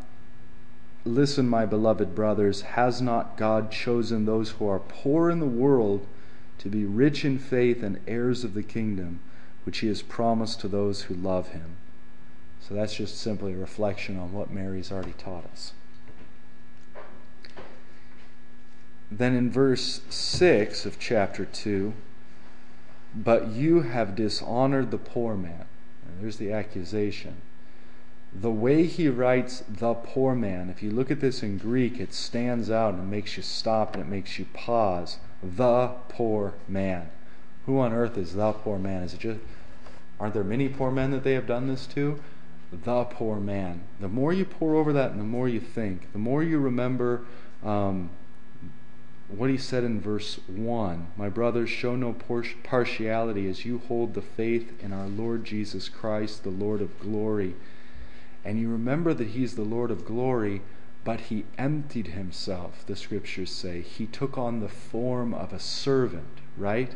[1.06, 6.08] Listen, my beloved brothers, has not God chosen those who are poor in the world
[6.60, 9.20] to be rich in faith and heirs of the kingdom,
[9.66, 11.76] which he has promised to those who love him?
[12.74, 15.74] So that's just simply a reflection on what Mary's already taught us.
[19.12, 21.94] Then in verse 6 of chapter 2,
[23.14, 25.66] but you have dishonored the poor man.
[26.08, 27.42] And there's the accusation.
[28.34, 32.12] The way he writes the poor man, if you look at this in Greek, it
[32.12, 35.20] stands out and it makes you stop and it makes you pause.
[35.44, 37.12] The poor man.
[37.68, 39.04] Who on earth is the poor man?
[39.04, 39.42] Is it just
[40.20, 42.20] aren't there many poor men that they have done this to?
[42.82, 43.84] The poor man.
[44.00, 47.22] The more you pore over that and the more you think, the more you remember
[47.64, 48.10] um,
[49.28, 52.14] what he said in verse 1 My brothers, show no
[52.64, 57.56] partiality as you hold the faith in our Lord Jesus Christ, the Lord of glory.
[58.44, 60.64] And you remember that he's the Lord of glory,
[61.04, 63.82] but he emptied himself, the scriptures say.
[63.82, 66.96] He took on the form of a servant, right?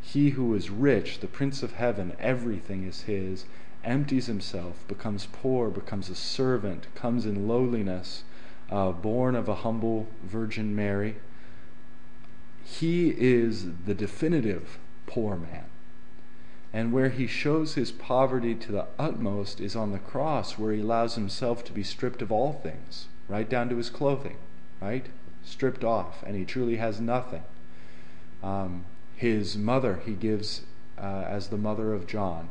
[0.00, 3.44] He who is rich, the Prince of Heaven, everything is his
[3.84, 8.24] empties himself, becomes poor, becomes a servant, comes in lowliness,
[8.70, 11.16] uh, born of a humble Virgin Mary.
[12.64, 15.64] He is the definitive poor man.
[16.72, 20.80] And where he shows his poverty to the utmost is on the cross, where he
[20.80, 24.36] allows himself to be stripped of all things, right down to his clothing,
[24.80, 25.06] right?
[25.42, 27.42] Stripped off, and he truly has nothing.
[28.42, 28.84] Um,
[29.16, 30.62] his mother he gives
[30.96, 32.50] uh, as the mother of John.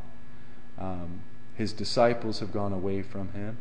[0.80, 1.22] Um,
[1.56, 3.58] his disciples have gone away from him.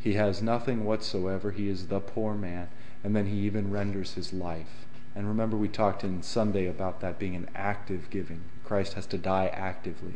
[0.00, 1.52] He has nothing whatsoever.
[1.52, 2.68] He is the poor man.
[3.04, 4.86] And then he even renders his life.
[5.14, 8.40] And remember, we talked in Sunday about that being an active giving.
[8.64, 10.14] Christ has to die actively.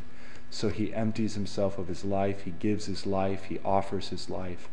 [0.51, 2.43] So he empties himself of his life.
[2.43, 3.45] He gives his life.
[3.45, 4.69] He offers his life.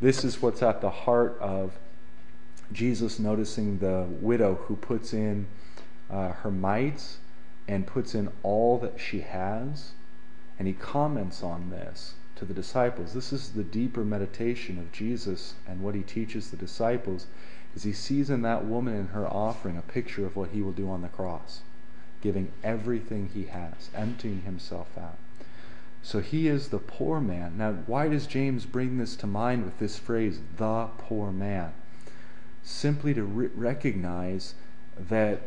[0.00, 1.78] This is what's at the heart of
[2.72, 5.46] Jesus noticing the widow who puts in
[6.10, 7.18] uh, her mites
[7.68, 9.92] and puts in all that she has
[10.60, 13.14] and he comments on this to the disciples.
[13.14, 17.28] This is the deeper meditation of Jesus and what he teaches the disciples
[17.74, 20.72] is he sees in that woman and her offering a picture of what he will
[20.72, 21.62] do on the cross.
[22.20, 25.16] giving everything he has, emptying himself out.
[26.02, 27.56] So he is the poor man.
[27.56, 31.72] Now, why does James bring this to mind with this phrase, the poor man?
[32.62, 34.56] Simply to re- recognize
[34.98, 35.40] that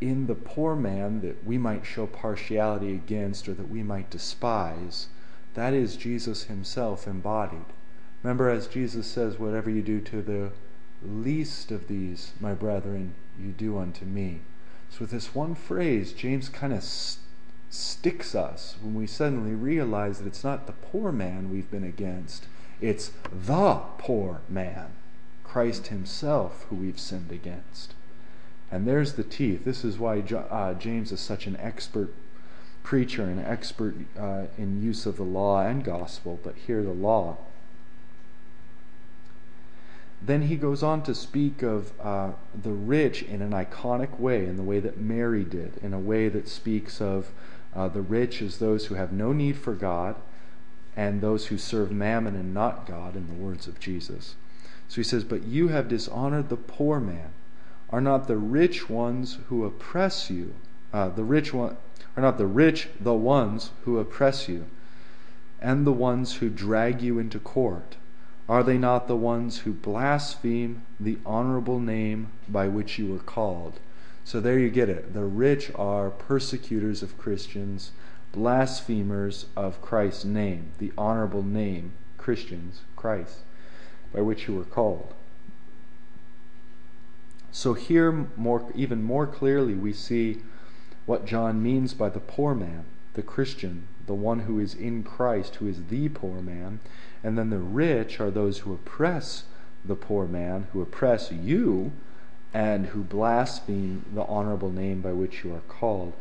[0.00, 5.08] in the poor man that we might show partiality against or that we might despise,
[5.54, 7.64] that is Jesus himself embodied.
[8.22, 10.50] Remember, as Jesus says, whatever you do to the
[11.02, 14.40] least of these, my brethren, you do unto me.
[14.90, 17.22] So, with this one phrase, James kind of st-
[17.70, 22.46] sticks us when we suddenly realize that it's not the poor man we've been against,
[22.80, 24.92] it's the poor man,
[25.44, 27.94] Christ Himself, who we've sinned against.
[28.70, 29.64] And there's the teeth.
[29.64, 32.12] This is why uh, James is such an expert
[32.82, 37.36] preacher, an expert uh, in use of the law and gospel, but here the law.
[40.22, 44.56] Then he goes on to speak of uh, the rich in an iconic way, in
[44.56, 47.30] the way that Mary did, in a way that speaks of
[47.74, 50.16] uh, the rich as those who have no need for God
[50.96, 54.34] and those who serve mammon and not God, in the words of Jesus.
[54.88, 57.30] So he says, But you have dishonored the poor man.
[57.90, 60.54] Are not the rich ones who oppress you,
[60.92, 61.76] uh, the rich one,
[62.16, 64.66] are not the rich the ones who oppress you,
[65.60, 67.96] and the ones who drag you into court?
[68.48, 73.80] Are they not the ones who blaspheme the honorable name by which you were called?
[74.24, 75.14] So there you get it.
[75.14, 77.92] The rich are persecutors of Christians,
[78.32, 83.38] blasphemers of Christ's name, the honorable name, Christians, Christ,
[84.12, 85.14] by which you were called.
[87.52, 90.42] So here, more, even more clearly, we see
[91.06, 92.84] what John means by the poor man,
[93.14, 96.80] the Christian, the one who is in Christ, who is the poor man.
[97.22, 99.44] And then the rich are those who oppress
[99.84, 101.92] the poor man, who oppress you,
[102.52, 106.12] and who blaspheme the honorable name by which you are called.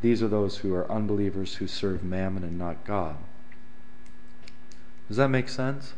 [0.00, 3.16] These are those who are unbelievers who serve mammon and not God.
[5.08, 5.94] Does that make sense?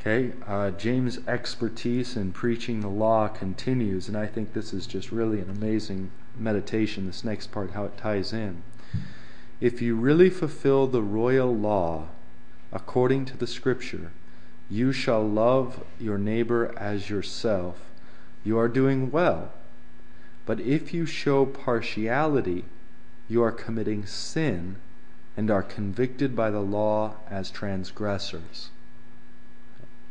[0.00, 5.12] Okay, uh, James' expertise in preaching the law continues, and I think this is just
[5.12, 8.62] really an amazing meditation, this next part, how it ties in.
[9.60, 12.06] If you really fulfill the royal law
[12.72, 14.10] according to the scripture,
[14.70, 17.82] you shall love your neighbor as yourself,
[18.42, 19.52] you are doing well.
[20.46, 22.64] But if you show partiality,
[23.28, 24.76] you are committing sin
[25.36, 28.70] and are convicted by the law as transgressors.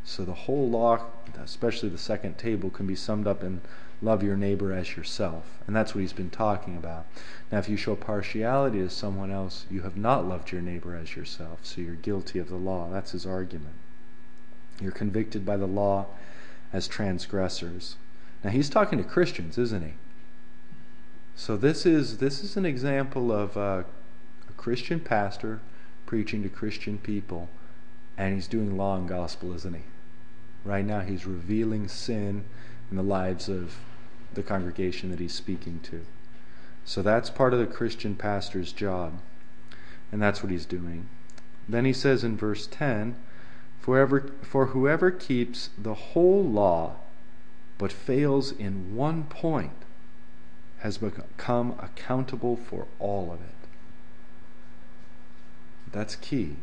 [0.09, 1.05] So the whole law,
[1.39, 3.61] especially the second table, can be summed up in
[4.01, 5.59] love your neighbor as yourself.
[5.67, 7.05] And that's what he's been talking about.
[7.51, 11.15] Now, if you show partiality to someone else, you have not loved your neighbor as
[11.15, 11.59] yourself.
[11.61, 12.89] So you're guilty of the law.
[12.89, 13.75] That's his argument.
[14.81, 16.07] You're convicted by the law
[16.73, 17.95] as transgressors.
[18.43, 19.93] Now, he's talking to Christians, isn't he?
[21.35, 23.83] So this is this is an example of uh,
[24.49, 25.59] a Christian pastor
[26.07, 27.47] preaching to Christian people,
[28.17, 29.83] and he's doing law and gospel, isn't he?
[30.65, 32.45] Right now, he's revealing sin
[32.91, 33.77] in the lives of
[34.33, 36.05] the congregation that he's speaking to.
[36.85, 39.19] So that's part of the Christian pastor's job.
[40.11, 41.07] And that's what he's doing.
[41.67, 43.15] Then he says in verse 10
[43.79, 46.97] for whoever, for whoever keeps the whole law
[47.77, 49.71] but fails in one point
[50.79, 53.67] has become accountable for all of it.
[55.91, 56.57] That's key.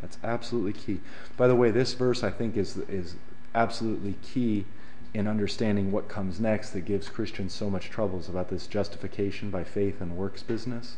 [0.00, 1.00] That's absolutely key.
[1.36, 3.16] By the way, this verse I think is is
[3.54, 4.64] absolutely key
[5.14, 9.64] in understanding what comes next that gives Christians so much troubles about this justification by
[9.64, 10.96] faith and works business.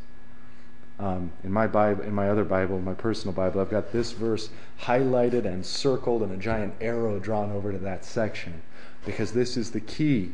[0.99, 4.51] Um, in my Bible, in my other Bible, my personal Bible, I've got this verse
[4.83, 8.61] highlighted and circled, and a giant arrow drawn over to that section,
[9.07, 10.33] because this is the key.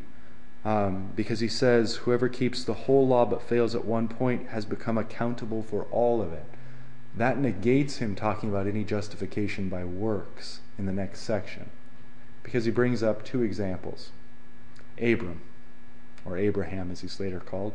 [0.65, 4.65] Um, because he says, "Whoever keeps the whole law but fails at one point has
[4.65, 6.47] become accountable for all of it."
[7.17, 11.71] That negates him talking about any justification by works in the next section
[12.47, 14.13] because he brings up two examples
[15.03, 15.41] Abram,
[16.25, 17.73] or Abraham as he's later called.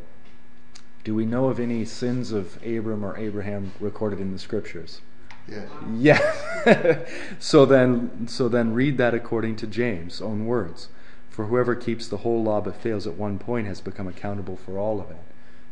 [1.03, 5.01] Do we know of any sins of Abram or Abraham recorded in the scriptures?
[5.45, 5.67] Yes.
[5.97, 7.05] Yeah.
[7.39, 10.87] so then so then read that according to James' own words.
[11.29, 14.77] For whoever keeps the whole law but fails at one point has become accountable for
[14.79, 15.23] all of it.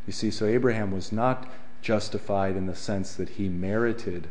[0.06, 1.50] You see, so Abraham was not
[1.82, 4.28] justified in the sense that he merited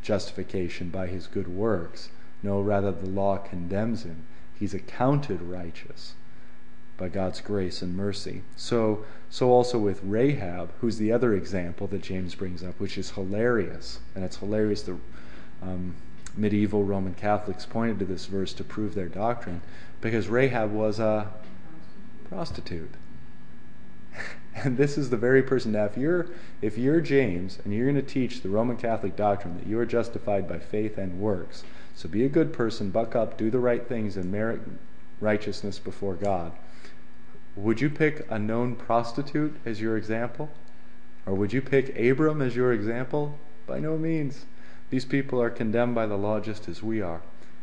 [0.00, 2.10] justification by his good works.
[2.44, 4.26] No, rather, the law condemns him.
[4.54, 6.12] He's accounted righteous
[6.98, 8.42] by God's grace and mercy.
[8.54, 13.12] So, so also with Rahab, who's the other example that James brings up, which is
[13.12, 14.82] hilarious, and it's hilarious.
[14.82, 14.98] The
[15.62, 15.94] um,
[16.36, 19.62] medieval Roman Catholics pointed to this verse to prove their doctrine,
[20.02, 21.32] because Rahab was a
[22.28, 22.92] prostitute.
[24.56, 25.72] And this is the very person.
[25.72, 26.28] Now, if you're
[26.62, 29.84] if you're James and you're going to teach the Roman Catholic doctrine that you are
[29.84, 31.64] justified by faith and works,
[31.94, 34.60] so be a good person, buck up, do the right things, and merit
[35.20, 36.52] righteousness before God.
[37.56, 40.50] Would you pick a known prostitute as your example?
[41.24, 43.38] Or would you pick Abram as your example?
[43.66, 44.46] By no means.
[44.90, 47.22] These people are condemned by the law just as we are.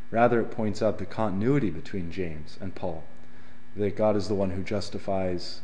[0.10, 3.04] Rather, it points out the continuity between James and Paul.
[3.76, 5.62] That God is the one who justifies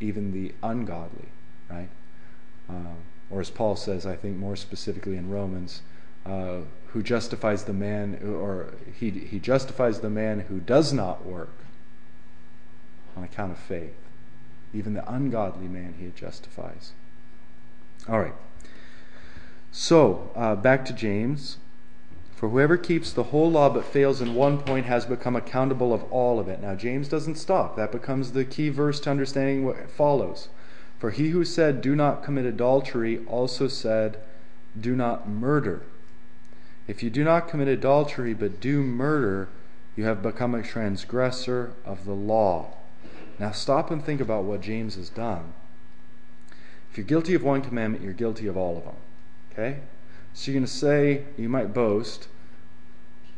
[0.00, 1.28] even the ungodly,
[1.70, 1.88] right?
[2.68, 2.94] Uh,
[3.30, 5.82] or as Paul says, I think more specifically in Romans,
[6.24, 11.54] who justifies the man, or he, he justifies the man who does not work
[13.16, 13.96] on account of faith.
[14.74, 16.92] Even the ungodly man he justifies.
[18.08, 18.34] All right.
[19.70, 21.58] So, uh, back to James.
[22.34, 26.02] For whoever keeps the whole law but fails in one point has become accountable of
[26.12, 26.60] all of it.
[26.60, 27.76] Now, James doesn't stop.
[27.76, 30.48] That becomes the key verse to understanding what follows.
[30.98, 34.18] For he who said, Do not commit adultery, also said,
[34.78, 35.82] Do not murder.
[36.86, 39.48] If you do not commit adultery but do murder,
[39.96, 42.74] you have become a transgressor of the law.
[43.38, 45.52] Now, stop and think about what James has done.
[46.90, 48.96] If you're guilty of one commandment, you're guilty of all of them.
[49.52, 49.80] Okay?
[50.34, 52.28] So you're going to say, you might boast,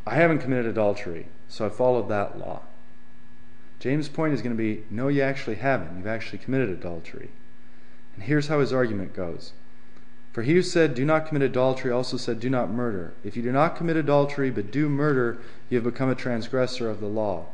[0.07, 2.63] I haven't committed adultery, so I followed that law.
[3.81, 5.97] James' point is going to be, no, you actually haven't.
[5.97, 7.31] You've actually committed adultery.
[8.15, 9.53] And here's how his argument goes.
[10.35, 13.15] For he who said, Do not commit adultery, also said, Do not murder.
[13.23, 15.39] If you do not commit adultery, but do murder,
[15.71, 17.47] you have become a transgressor of the law.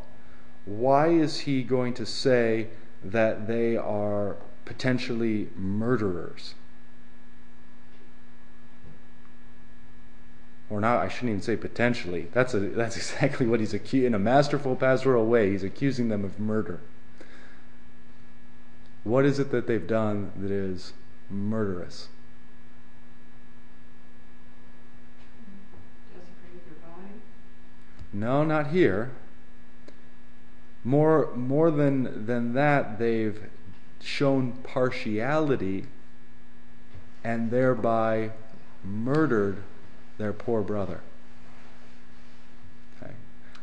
[0.64, 2.68] Why is he going to say
[3.04, 6.54] that they are potentially murderers?
[10.70, 12.28] or not I shouldn't even say potentially.
[12.32, 15.50] That's a, that's exactly what he's accusing in a masterful pastoral way.
[15.50, 16.80] He's accusing them of murder.
[19.02, 20.92] What is it that they've done that is
[21.28, 22.08] murderous?
[28.12, 29.12] No, not here.
[30.82, 33.48] More more than than that, they've
[34.00, 35.86] shown partiality
[37.22, 38.30] and thereby
[38.82, 39.62] murdered
[40.18, 41.00] their poor brother.
[43.00, 43.12] Okay.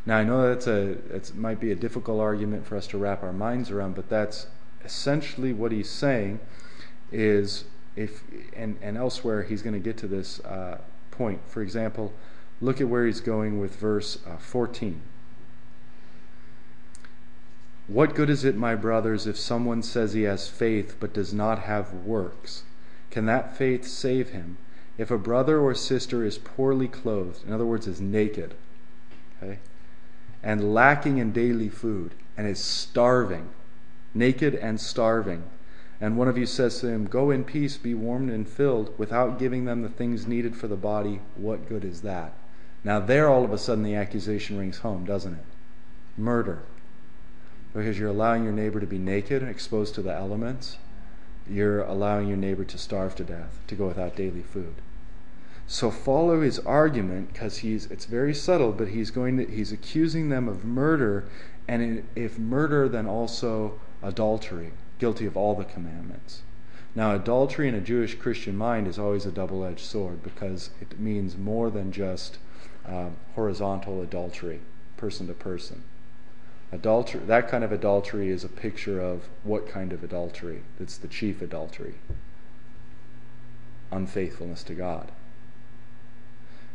[0.05, 3.23] Now I know that's a it might be a difficult argument for us to wrap
[3.23, 4.47] our minds around, but that's
[4.85, 6.39] essentially what he's saying.
[7.11, 8.23] Is if
[8.55, 10.79] and and elsewhere he's going to get to this uh,
[11.09, 11.41] point.
[11.47, 12.13] For example,
[12.61, 15.01] look at where he's going with verse uh, 14.
[17.87, 21.59] What good is it, my brothers, if someone says he has faith but does not
[21.59, 22.63] have works?
[23.11, 24.57] Can that faith save him?
[24.97, 28.55] If a brother or sister is poorly clothed, in other words, is naked,
[29.41, 29.59] okay,
[30.43, 33.49] and lacking in daily food, and is starving,
[34.13, 35.43] naked and starving,
[36.01, 39.39] and one of you says to him, Go in peace, be warmed and filled, without
[39.39, 42.33] giving them the things needed for the body, what good is that?
[42.83, 45.45] Now, there all of a sudden the accusation rings home, doesn't it?
[46.17, 46.63] Murder.
[47.73, 50.77] Because you're allowing your neighbor to be naked, exposed to the elements.
[51.49, 54.75] You're allowing your neighbor to starve to death, to go without daily food.
[55.67, 60.29] So follow his argument because he's it's very subtle, but he's going to he's accusing
[60.29, 61.25] them of murder,
[61.67, 66.43] and if murder, then also adultery, guilty of all the commandments.
[66.95, 71.37] Now, adultery in a Jewish Christian mind is always a double-edged sword because it means
[71.37, 72.39] more than just
[72.87, 74.61] uh, horizontal adultery,
[74.95, 75.83] person to person.
[76.71, 80.63] Adultery, that kind of adultery is a picture of what kind of adultery?
[80.79, 81.95] That's the chief adultery.
[83.91, 85.11] Unfaithfulness to God.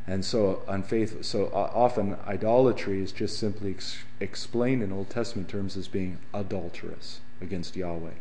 [0.06, 1.22] And so unfaithful.
[1.22, 7.20] So often idolatry is just simply ex- explained in Old Testament terms as being adulterous
[7.40, 8.14] against Yahweh,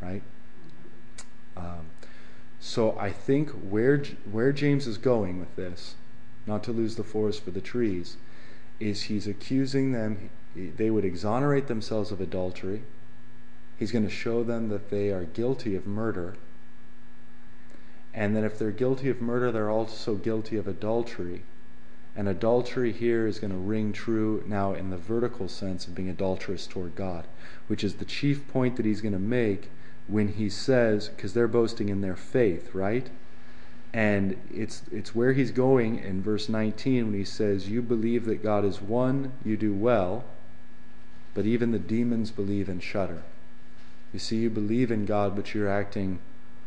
[0.00, 0.22] right?
[1.56, 1.86] Um,
[2.60, 5.94] so I think where where James is going with this,
[6.48, 8.16] not to lose the forest for the trees,
[8.80, 10.30] is he's accusing them.
[10.56, 12.82] They would exonerate themselves of adultery.
[13.78, 16.34] He's going to show them that they are guilty of murder
[18.18, 21.42] and that if they're guilty of murder, they're also guilty of adultery.
[22.16, 26.08] And adultery here is going to ring true now in the vertical sense of being
[26.08, 27.26] adulterous toward God,
[27.68, 29.70] which is the chief point that he's going to make
[30.08, 33.08] when he says, because they're boasting in their faith, right?
[33.92, 38.42] And it's it's where he's going in verse 19 when he says, "You believe that
[38.42, 40.24] God is one, you do well,
[41.34, 43.22] but even the demons believe and shudder."
[44.12, 46.18] You see, you believe in God, but you're acting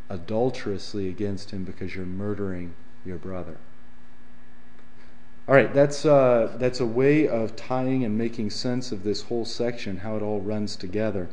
[0.09, 2.73] adulterously against him because you're murdering
[3.05, 3.57] your brother.
[5.47, 9.45] All right, that's uh, that's a way of tying and making sense of this whole
[9.45, 11.29] section, how it all runs together.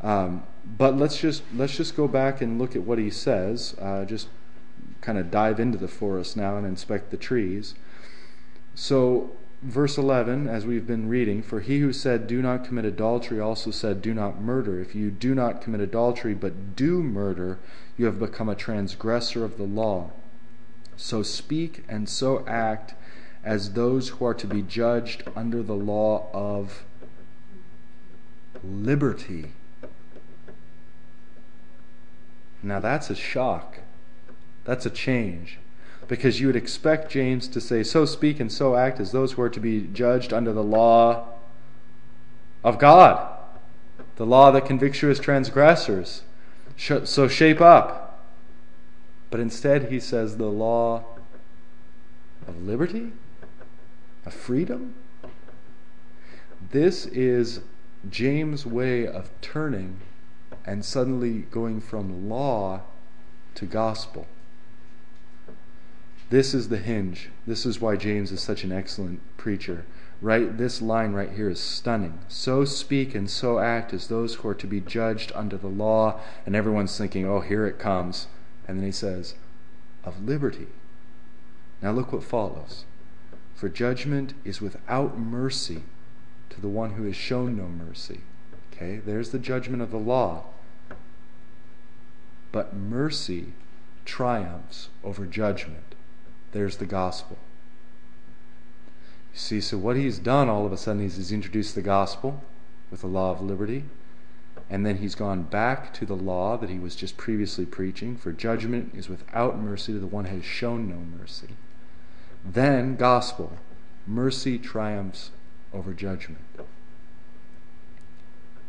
[0.00, 3.74] Um, but let's just let's just go back and look at what he says.
[3.80, 4.28] Uh, just
[5.00, 7.74] kind of dive into the forest now and inspect the trees.
[8.74, 9.32] So,
[9.62, 13.70] verse 11, as we've been reading, for he who said, Do not commit adultery, also
[13.70, 14.80] said, Do not murder.
[14.80, 17.58] If you do not commit adultery, but do murder,
[17.96, 20.10] you have become a transgressor of the law.
[20.96, 22.94] So speak and so act
[23.44, 26.84] as those who are to be judged under the law of
[28.64, 29.52] liberty.
[32.62, 33.78] Now that's a shock.
[34.68, 35.58] That's a change.
[36.08, 39.40] Because you would expect James to say, So speak and so act as those who
[39.40, 41.24] are to be judged under the law
[42.62, 43.34] of God,
[44.16, 46.20] the law that convicts you as transgressors.
[46.76, 48.22] So shape up.
[49.30, 51.02] But instead, he says the law
[52.46, 53.12] of liberty,
[54.26, 54.96] of freedom.
[56.72, 57.60] This is
[58.10, 60.00] James' way of turning
[60.66, 62.82] and suddenly going from law
[63.54, 64.26] to gospel.
[66.30, 67.30] This is the hinge.
[67.46, 69.86] This is why James is such an excellent preacher.
[70.20, 72.18] Right this line right here is stunning.
[72.28, 76.20] So speak and so act as those who are to be judged under the law,
[76.44, 78.26] and everyone's thinking, "Oh, here it comes."
[78.66, 79.36] And then he says,
[80.04, 80.66] "of liberty."
[81.80, 82.84] Now look what follows.
[83.54, 85.84] For judgment is without mercy
[86.50, 88.20] to the one who has shown no mercy.
[88.72, 90.44] Okay, there's the judgment of the law.
[92.52, 93.52] But mercy
[94.04, 95.87] triumphs over judgment.
[96.52, 97.38] There's the gospel.
[99.32, 102.42] You see, so what he's done all of a sudden is he's introduced the gospel
[102.90, 103.84] with the law of liberty.
[104.70, 108.32] And then he's gone back to the law that he was just previously preaching, for
[108.32, 111.48] judgment is without mercy to the one who has shown no mercy.
[112.44, 113.58] Then, gospel.
[114.06, 115.30] Mercy triumphs
[115.72, 116.44] over judgment.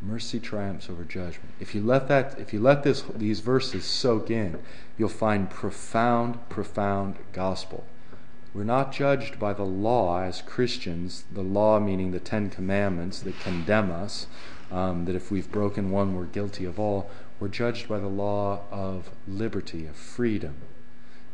[0.02, 1.52] Mercy triumphs over judgment.
[1.60, 4.60] If you let that if you let this these verses soak in,
[4.98, 7.86] you'll find profound, profound gospel.
[8.54, 13.40] We're not judged by the law as Christians, the law meaning the Ten Commandments that
[13.42, 14.26] condemn us,
[14.72, 17.12] um, that if we've broken one, we're guilty of all.
[17.40, 20.56] We're judged by the law of liberty, of freedom.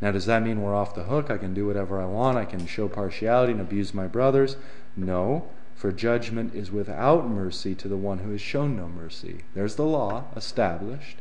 [0.01, 1.31] Now, does that mean we're off the hook?
[1.31, 2.37] I can do whatever I want.
[2.37, 4.57] I can show partiality and abuse my brothers?
[4.97, 9.41] No, for judgment is without mercy to the one who has shown no mercy.
[9.53, 11.17] There's the law established,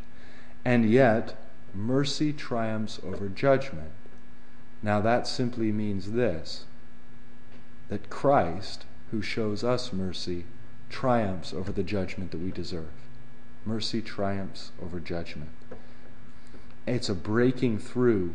[0.64, 1.36] and yet
[1.74, 3.90] mercy triumphs over judgment.
[4.82, 6.64] Now, that simply means this
[7.88, 10.44] that Christ, who shows us mercy,
[10.88, 12.88] triumphs over the judgment that we deserve.
[13.66, 15.50] Mercy triumphs over judgment.
[16.86, 18.34] It's a breaking through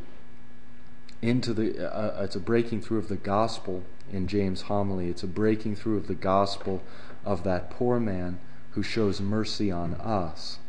[1.22, 5.10] into the uh, it's a breaking through of the gospel in James homily.
[5.10, 6.82] It's a breaking through of the gospel
[7.26, 8.40] of that poor man
[8.72, 10.60] who shows mercy on us.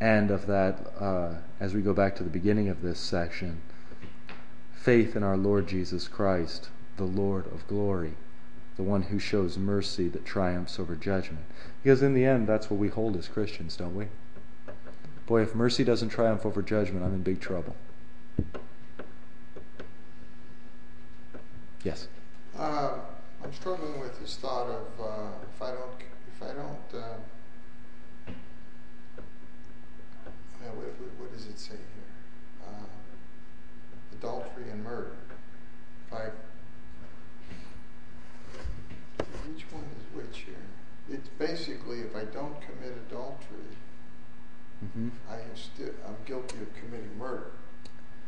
[0.00, 3.62] And of that uh, as we go back to the beginning of this section
[4.72, 8.14] faith in our Lord Jesus Christ the Lord of glory
[8.76, 11.44] the one who shows mercy that triumphs over judgment.
[11.82, 14.06] Because in the end that's what we hold as Christians don't we?
[15.26, 17.74] Boy if mercy doesn't triumph over judgment I'm in big trouble
[21.84, 22.08] Yes.
[22.58, 22.94] Uh,
[23.44, 26.00] I'm struggling with this thought of uh, if I don't,
[26.34, 27.16] if I don't, uh,
[30.74, 30.86] what,
[31.18, 32.66] what, does it say here?
[32.66, 32.86] Uh,
[34.16, 35.12] adultery and murder.
[36.06, 36.24] If I,
[39.46, 40.54] which one is which here?
[41.10, 43.76] It's basically if I don't commit adultery,
[44.82, 45.10] mm-hmm.
[45.30, 47.50] I am still I'm guilty of committing murder.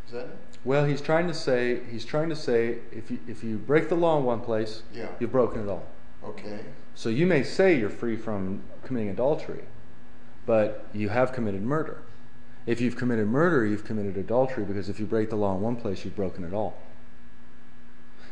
[0.06, 0.36] Is that it?
[0.64, 3.94] Well, he's trying to say he's trying to say if you if you break the
[3.94, 5.08] law in one place, yeah.
[5.20, 5.86] you've broken it all.
[6.24, 6.60] Okay.
[6.94, 9.64] So you may say you're free from committing adultery,
[10.44, 12.02] but you have committed murder.
[12.66, 15.76] If you've committed murder, you've committed adultery because if you break the law in one
[15.76, 16.78] place, you've broken it all.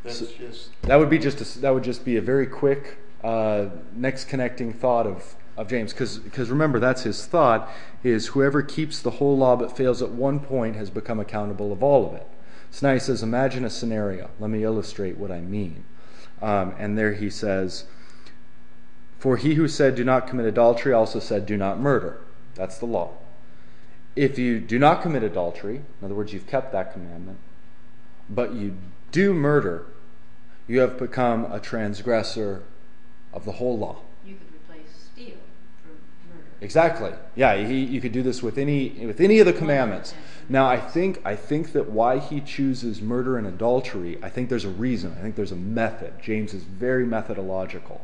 [0.03, 2.99] That's so just that would be just a, that would just be a very quick
[3.23, 7.71] uh, next connecting thought of of James because remember that's his thought
[8.03, 11.83] is whoever keeps the whole law but fails at one point has become accountable of
[11.83, 12.27] all of it.
[12.71, 14.31] So now he says, imagine a scenario.
[14.41, 15.85] Let me illustrate what I mean.
[16.43, 17.85] Um, and there he says,
[19.19, 22.21] For he who said, Do not commit adultery, also said, Do not murder.
[22.57, 23.13] That's the law.
[24.17, 27.39] If you do not commit adultery, in other words, you've kept that commandment,
[28.29, 28.77] but you
[29.13, 29.87] do murder,
[30.67, 32.63] you have become a transgressor
[33.33, 33.99] of the whole law.
[36.61, 37.13] Exactly.
[37.35, 40.15] Yeah, he, you could do this with any with any of the commandments.
[40.49, 44.65] Now, I think I think that why he chooses murder and adultery, I think there's
[44.65, 45.15] a reason.
[45.19, 46.15] I think there's a method.
[46.23, 48.03] James is very methodological.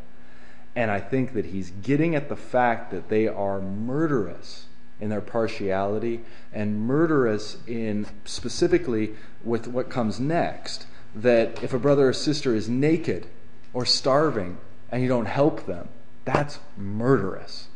[0.76, 4.66] And I think that he's getting at the fact that they are murderous
[5.00, 6.20] in their partiality
[6.52, 10.86] and murderous in specifically with what comes next.
[11.14, 13.26] That if a brother or sister is naked
[13.72, 14.58] or starving
[14.92, 15.88] and you don't help them,
[16.24, 17.68] that's murderous.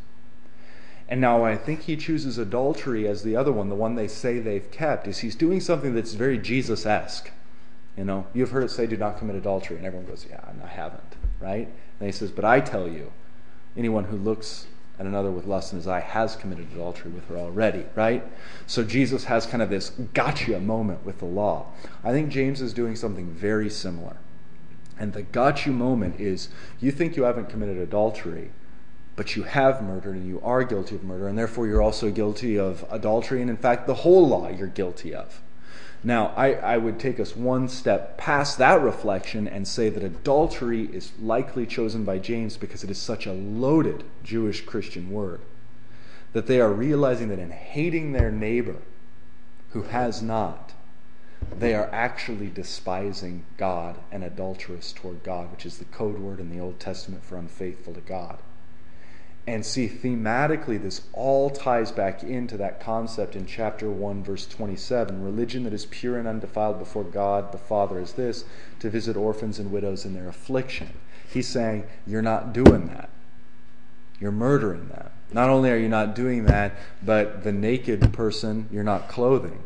[1.14, 4.40] And now I think he chooses adultery as the other one, the one they say
[4.40, 7.30] they've kept, is he's doing something that's very Jesus esque.
[7.96, 9.76] You know, you've heard it say, do not commit adultery.
[9.76, 11.68] And everyone goes, yeah, I haven't, right?
[12.00, 13.12] And he says, but I tell you,
[13.76, 14.66] anyone who looks
[14.98, 18.24] at another with lust in his eye has committed adultery with her already, right?
[18.66, 21.66] So Jesus has kind of this gotcha moment with the law.
[22.02, 24.16] I think James is doing something very similar.
[24.98, 26.48] And the gotcha moment is
[26.80, 28.50] you think you haven't committed adultery,
[29.16, 32.58] but you have murdered and you are guilty of murder, and therefore you're also guilty
[32.58, 35.40] of adultery, and in fact, the whole law you're guilty of.
[36.06, 40.84] Now, I, I would take us one step past that reflection and say that adultery
[40.92, 45.40] is likely chosen by James because it is such a loaded Jewish Christian word.
[46.34, 48.76] That they are realizing that in hating their neighbor
[49.70, 50.74] who has not,
[51.58, 56.50] they are actually despising God and adulterous toward God, which is the code word in
[56.50, 58.38] the Old Testament for unfaithful to God.
[59.46, 65.22] And see, thematically, this all ties back into that concept in chapter 1, verse 27.
[65.22, 68.46] Religion that is pure and undefiled before God the Father is this
[68.80, 70.94] to visit orphans and widows in their affliction.
[71.30, 73.10] He's saying, You're not doing that.
[74.18, 75.10] You're murdering them.
[75.32, 76.72] Not only are you not doing that,
[77.02, 79.62] but the naked person you're not clothing.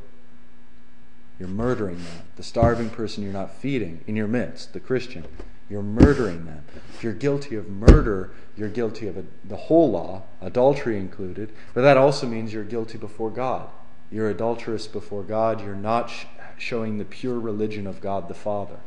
[1.38, 2.22] You're murdering them.
[2.36, 5.24] The starving person you're not feeding in your midst, the Christian.
[5.70, 6.64] You're murdering them.
[6.94, 11.82] If you're guilty of murder, you're guilty of a, the whole law, adultery included, but
[11.82, 13.68] that also means you're guilty before God.
[14.10, 15.60] You're adulterous before God.
[15.62, 16.24] You're not sh-
[16.56, 18.78] showing the pure religion of God the Father.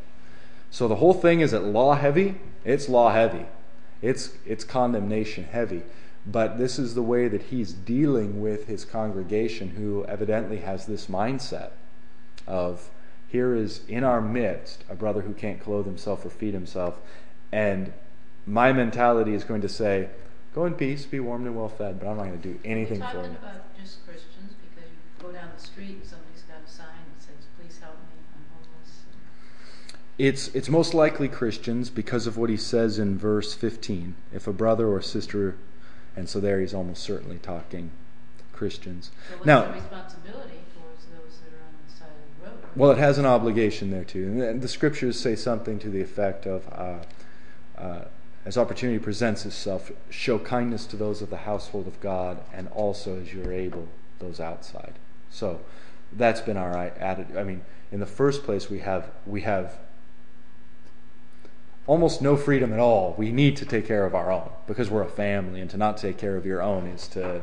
[0.72, 2.36] So the whole thing is it law heavy?
[2.66, 3.46] It's law heavy.
[4.02, 5.84] It's, it's condemnation heavy.
[6.26, 11.08] But this is the way that he's dealing with his congregation, who evidently has this
[11.08, 11.72] mindset
[12.46, 12.91] of
[13.32, 17.00] here is in our midst a brother who can't clothe himself or feed himself.
[17.52, 17.94] And
[18.46, 20.10] my mentality is going to say,
[20.54, 23.00] Go in peace, be warmed and well fed, but I'm not going to do anything
[23.00, 23.14] for you.
[23.14, 26.88] talking about just Christians because you go down the street and somebody's got a sign
[27.16, 29.04] that says, Please help me, I'm homeless.
[30.18, 34.16] It's, it's most likely Christians because of what he says in verse 15.
[34.34, 35.56] If a brother or sister,
[36.18, 37.92] and so there he's almost certainly talking
[38.52, 39.12] Christians.
[39.30, 40.61] So what's now, the responsibility?
[42.76, 44.42] Well, it has an obligation there too.
[44.44, 47.00] And the scriptures say something to the effect of uh,
[47.78, 48.06] uh,
[48.46, 53.20] as opportunity presents itself, show kindness to those of the household of God, and also
[53.20, 53.88] as you're able,
[54.20, 54.94] those outside.
[55.30, 55.62] So
[56.12, 57.38] that's been our attitude.
[57.38, 57.62] I mean,
[57.92, 59.78] in the first place, we have we have
[61.86, 63.16] almost no freedom at all.
[63.18, 65.98] We need to take care of our own because we're a family, and to not
[65.98, 67.42] take care of your own is to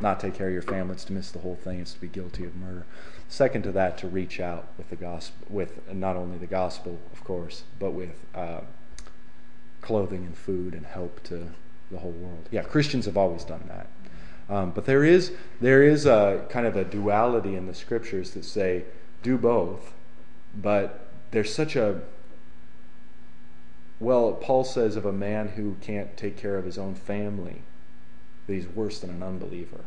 [0.00, 0.94] not take care of your family.
[0.94, 1.80] It's to miss the whole thing.
[1.80, 2.86] It's to be guilty of murder.
[3.28, 7.22] Second to that, to reach out with the gospel, with not only the gospel, of
[7.24, 8.60] course, but with uh,
[9.82, 11.50] clothing and food and help to
[11.90, 12.48] the whole world.
[12.50, 13.86] Yeah, Christians have always done that.
[14.48, 18.46] Um, but there is there is a kind of a duality in the scriptures that
[18.46, 18.84] say
[19.22, 19.92] do both,
[20.56, 22.00] but there's such a
[24.00, 27.62] well, Paul says of a man who can't take care of his own family
[28.46, 29.80] that he's worse than an unbeliever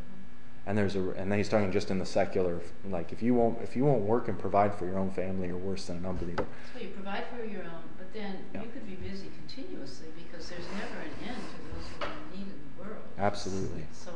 [0.66, 2.60] and there's a and then he's talking just in the secular
[2.90, 5.58] like if you won't if you won't work and provide for your own family you're
[5.58, 8.62] worse than an unbeliever so you provide for your own but then yeah.
[8.62, 12.40] you could be busy continuously because there's never an end to those who are in
[12.40, 13.04] need in the world.
[13.18, 13.86] Absolutely.
[13.94, 14.12] So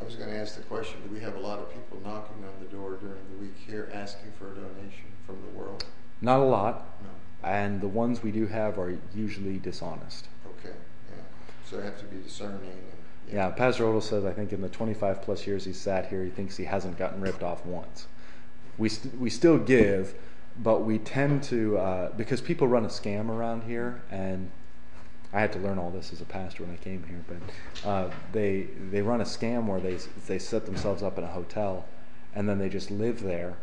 [0.00, 2.44] I was going to ask the question do we have a lot of people knocking
[2.44, 5.84] on the door during the week here asking for a donation from the world?
[6.20, 6.98] Not a lot.
[7.02, 7.48] No.
[7.48, 10.28] And the ones we do have are usually dishonest.
[10.46, 10.74] Okay
[11.10, 11.22] yeah.
[11.64, 12.60] So I have to be discerning
[13.30, 16.30] yeah, Pastor Odell says I think in the 25 plus years he's sat here, he
[16.30, 18.06] thinks he hasn't gotten ripped off once.
[18.78, 20.14] We st- we still give,
[20.58, 24.50] but we tend to uh, because people run a scam around here, and
[25.32, 27.24] I had to learn all this as a pastor when I came here.
[27.26, 31.28] But uh, they they run a scam where they they set themselves up in a
[31.28, 31.86] hotel,
[32.34, 33.56] and then they just live there,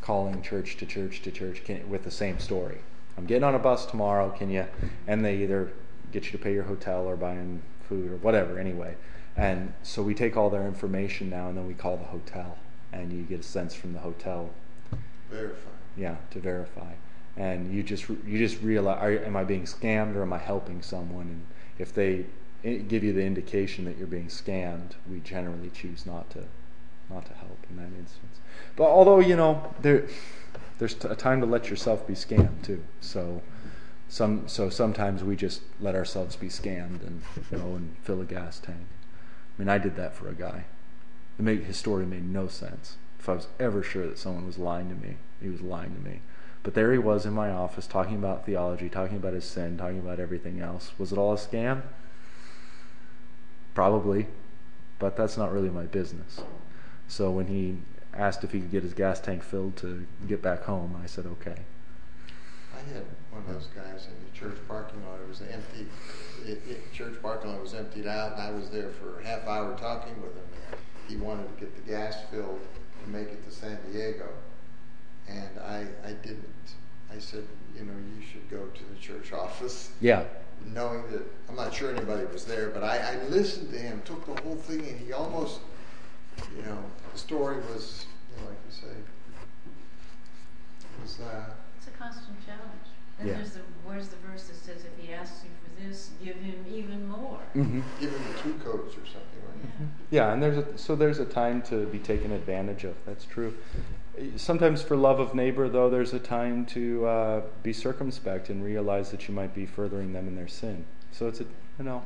[0.00, 2.78] calling church to church to church with the same story.
[3.18, 4.30] I'm getting on a bus tomorrow.
[4.30, 4.66] Can you?
[5.06, 5.72] And they either
[6.12, 8.94] get you to pay your hotel or buying food or whatever anyway.
[9.36, 12.56] And so we take all their information now and then we call the hotel
[12.92, 14.50] and you get a sense from the hotel.
[15.30, 15.70] Verify.
[15.96, 16.92] Yeah, to verify.
[17.36, 20.82] And you just you just realize are, am I being scammed or am I helping
[20.82, 21.26] someone?
[21.26, 21.46] And
[21.78, 22.26] if they
[22.64, 26.44] eh, give you the indication that you're being scammed, we generally choose not to
[27.08, 28.40] not to help in that instance.
[28.76, 30.06] But although you know there
[30.78, 32.82] there's a time to let yourself be scammed too.
[33.00, 33.42] So
[34.10, 38.58] Some, so sometimes we just let ourselves be scammed and go and fill a gas
[38.58, 38.88] tank.
[39.56, 40.64] I mean, I did that for a guy.
[41.38, 42.96] It made, his story made no sense.
[43.20, 46.00] If I was ever sure that someone was lying to me, he was lying to
[46.00, 46.22] me.
[46.64, 50.00] But there he was in my office talking about theology, talking about his sin, talking
[50.00, 50.90] about everything else.
[50.98, 51.82] Was it all a scam?
[53.74, 54.26] Probably,
[54.98, 56.40] but that's not really my business.
[57.06, 57.78] So when he
[58.12, 61.26] asked if he could get his gas tank filled to get back home, I said
[61.26, 61.60] okay.
[62.80, 65.20] I had one of those guys in the church parking lot.
[65.20, 65.86] It was empty.
[66.46, 69.46] It, it, church parking lot was emptied out, and I was there for a half
[69.46, 70.44] hour talking with him.
[71.08, 72.60] He wanted to get the gas filled
[73.02, 74.28] to make it to San Diego,
[75.28, 76.46] and I, I didn't.
[77.12, 77.44] I said,
[77.76, 79.90] you know, you should go to the church office.
[80.00, 80.24] Yeah.
[80.72, 84.24] Knowing that I'm not sure anybody was there, but I, I listened to him, took
[84.24, 85.60] the whole thing, and he almost,
[86.56, 86.78] you know,
[87.12, 88.96] the story was, you know, like you say,
[91.02, 91.20] was.
[91.20, 91.50] Uh,
[92.00, 92.86] constant challenge.
[93.18, 93.34] Then Yeah.
[93.34, 96.64] there's the, where's the verse that says if he asks you for this, give him
[96.68, 97.40] even more?
[97.54, 97.80] Mm-hmm.
[98.00, 99.70] give him two coats or something, right?
[100.10, 100.26] Yeah.
[100.26, 102.94] Yeah, and there's a so there's a time to be taken advantage of.
[103.04, 103.54] That's true.
[104.36, 109.10] Sometimes for love of neighbor, though, there's a time to uh, be circumspect and realize
[109.10, 110.84] that you might be furthering them in their sin.
[111.12, 111.44] So it's a
[111.78, 112.02] you know,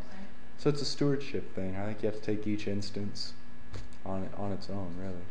[0.58, 1.76] so it's a stewardship thing.
[1.76, 3.32] I think you have to take each instance
[4.04, 5.24] on on its own, really.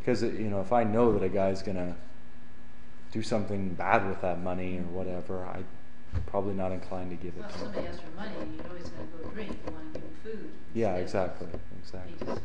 [0.00, 1.96] Because you know, if I know that a guy's gonna
[3.16, 5.64] do something bad with that money or whatever, I'm
[6.26, 7.92] probably not inclined to give it Well, to somebody him.
[7.92, 10.50] asks for money you know he's gonna go drink, you wanna give him food.
[10.74, 11.48] Yeah, exactly,
[11.82, 12.26] exactly.
[12.26, 12.40] just-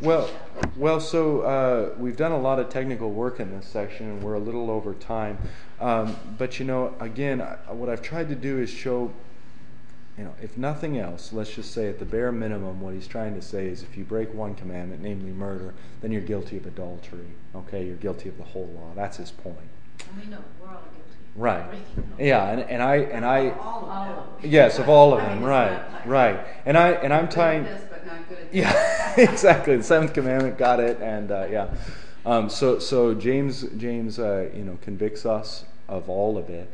[0.00, 0.30] Well,
[0.76, 4.34] well, so uh, we've done a lot of technical work in this section, and we're
[4.34, 5.38] a little over time.
[5.80, 9.10] Um, but you know, again, I, what I've tried to do is show,
[10.42, 13.68] if nothing else, let's just say at the bare minimum, what he's trying to say
[13.68, 17.26] is, if you break one commandment, namely murder, then you're guilty of adultery.
[17.54, 18.92] Okay, you're guilty of the whole law.
[18.94, 19.56] That's his point.
[20.10, 20.94] And we know, we're all guilty.
[21.36, 21.68] Right.
[21.68, 22.28] breaking the law.
[22.28, 24.50] Yeah, and, and I and I All of them.
[24.50, 25.44] yes, of all of them.
[25.44, 26.40] Right, right.
[26.66, 27.62] And I and I'm tying.
[27.64, 29.76] this, but not good at Yeah, exactly.
[29.76, 31.68] The seventh commandment got it, and uh, yeah.
[32.26, 36.68] Um, so so James James uh, you know convicts us of all of it,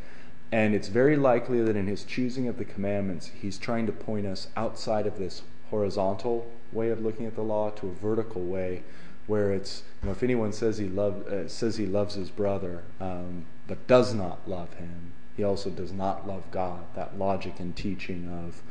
[0.55, 4.25] and it's very likely that in his choosing of the commandments, he's trying to point
[4.25, 8.85] us outside of this horizontal way of looking at the law to a vertical way,
[9.27, 12.85] where it's you know if anyone says he love uh, says he loves his brother,
[13.01, 16.85] um, but does not love him, he also does not love God.
[16.95, 18.63] That logic and teaching of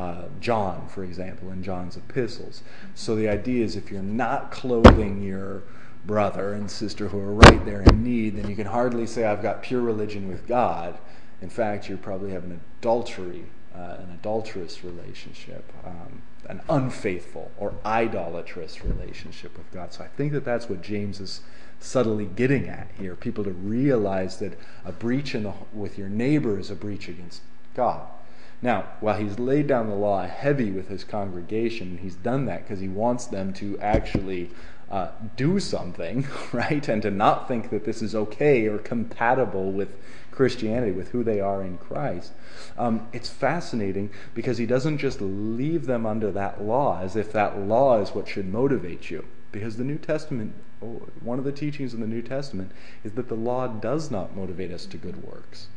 [0.00, 2.62] uh, John, for example, in John's epistles.
[2.94, 5.64] So the idea is if you're not clothing your
[6.06, 9.42] brother and sister who are right there in need, then you can hardly say, I've
[9.42, 10.98] got pure religion with God.
[11.42, 17.74] In fact, you probably have an adultery, uh, an adulterous relationship, um, an unfaithful or
[17.84, 19.92] idolatrous relationship with God.
[19.92, 21.40] So I think that that's what James is
[21.80, 23.16] subtly getting at here.
[23.16, 27.42] People to realize that a breach in the, with your neighbor is a breach against
[27.74, 28.06] God.
[28.62, 32.78] Now, while he's laid down the law heavy with his congregation, he's done that because
[32.78, 34.50] he wants them to actually
[34.88, 36.86] uh, do something, right?
[36.86, 39.96] And to not think that this is okay or compatible with
[40.32, 42.32] Christianity, with who they are in Christ.
[42.76, 47.58] Um, it's fascinating because he doesn't just leave them under that law as if that
[47.58, 49.24] law is what should motivate you.
[49.52, 50.54] Because the New Testament,
[51.20, 52.72] one of the teachings in the New Testament
[53.04, 55.68] is that the law does not motivate us to good works.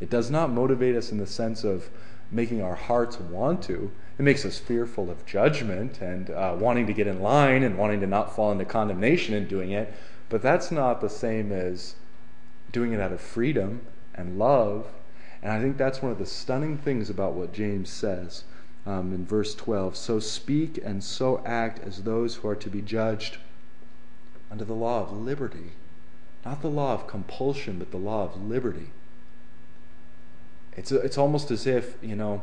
[0.00, 1.90] It does not motivate us in the sense of
[2.30, 3.90] making our hearts want to.
[4.18, 8.00] It makes us fearful of judgment and uh, wanting to get in line and wanting
[8.00, 9.92] to not fall into condemnation in doing it.
[10.28, 11.94] But that's not the same as
[12.72, 13.82] doing it out of freedom
[14.14, 14.86] and love.
[15.42, 18.44] And I think that's one of the stunning things about what James says
[18.86, 19.96] um, in verse 12.
[19.96, 23.38] So speak and so act as those who are to be judged
[24.50, 25.72] under the law of liberty.
[26.44, 28.90] Not the law of compulsion, but the law of liberty.
[30.76, 32.42] It's, it's almost as if, you know,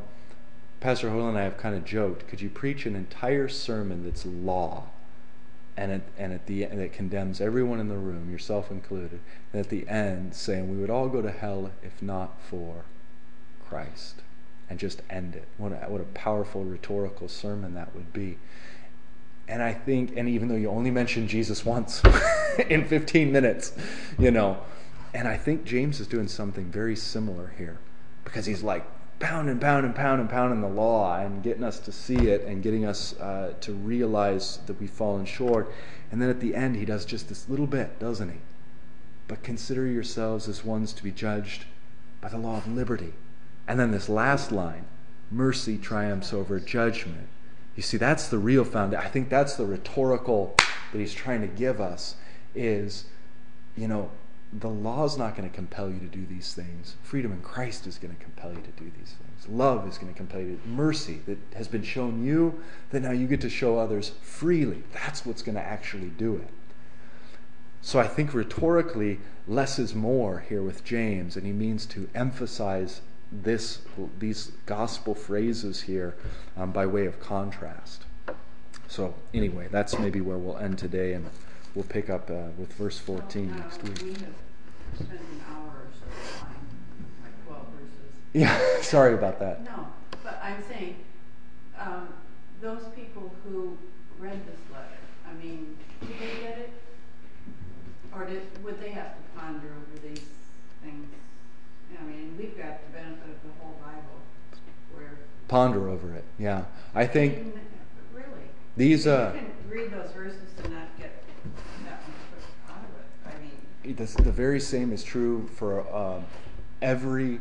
[0.80, 4.26] Pastor Hoyle and I have kind of joked could you preach an entire sermon that's
[4.26, 4.88] law?
[5.78, 9.20] And at, and at the and it condemns everyone in the room, yourself included.
[9.52, 12.86] And at the end, saying we would all go to hell if not for
[13.68, 14.22] Christ,
[14.70, 15.48] and just end it.
[15.58, 18.38] What a, what a powerful rhetorical sermon that would be.
[19.48, 22.02] And I think, and even though you only mentioned Jesus once
[22.70, 23.74] in 15 minutes,
[24.18, 24.58] you know,
[25.14, 27.78] and I think James is doing something very similar here,
[28.24, 28.86] because he's like
[29.20, 32.42] pound and pound and pound and pounding the law and getting us to see it
[32.44, 35.72] and getting us uh, to realize that we've fallen short.
[36.12, 38.40] And then at the end, he does just this little bit, doesn't he?
[39.28, 41.66] But consider yourselves as ones to be judged
[42.22, 43.14] by the law of liberty.
[43.68, 44.86] And then this last line
[45.32, 47.28] mercy triumphs over judgment.
[47.76, 49.04] You see, that's the real foundation.
[49.04, 50.56] I think that's the rhetorical
[50.92, 52.16] that he's trying to give us
[52.54, 53.06] is,
[53.76, 54.12] you know,
[54.60, 56.96] the law is not going to compel you to do these things.
[57.04, 59.50] Freedom in Christ is going to compel you to do these things.
[59.50, 63.12] Love is going to compel you to mercy that has been shown you, that now
[63.12, 64.84] you get to show others freely.
[64.94, 66.48] That's what's going to actually do it.
[67.82, 73.02] So I think rhetorically, less is more here with James, and he means to emphasize
[73.32, 73.82] this
[74.20, 76.16] these gospel phrases here
[76.56, 78.06] um, by way of contrast.
[78.88, 81.30] So anyway, that's maybe where we'll end today, and
[81.74, 84.16] we'll pick up uh, with verse 14 next week.
[85.00, 86.56] We an hour or so on
[87.24, 88.16] like twelve verses.
[88.34, 89.64] Yeah, sorry about that.
[89.64, 89.88] No,
[90.24, 90.96] but I'm saying,
[91.80, 92.10] um,
[92.62, 93.78] those people who
[94.20, 94.98] read this letter,
[95.30, 96.72] I mean, did they get it?
[98.14, 100.24] Or did, would they have to ponder over these
[100.82, 101.08] things?
[102.00, 104.20] I mean, we've got the benefit of the whole Bible,
[104.94, 105.18] where.
[105.50, 106.24] Ponder over it.
[106.40, 106.64] Yeah,
[106.96, 107.52] I think Mm,
[108.14, 108.26] Really?
[108.78, 109.06] these.
[109.06, 111.12] You Uh, can read those verses and not get
[111.86, 113.52] that much out of it, I mean.
[113.94, 116.26] The, very same is true for um,
[116.82, 117.40] every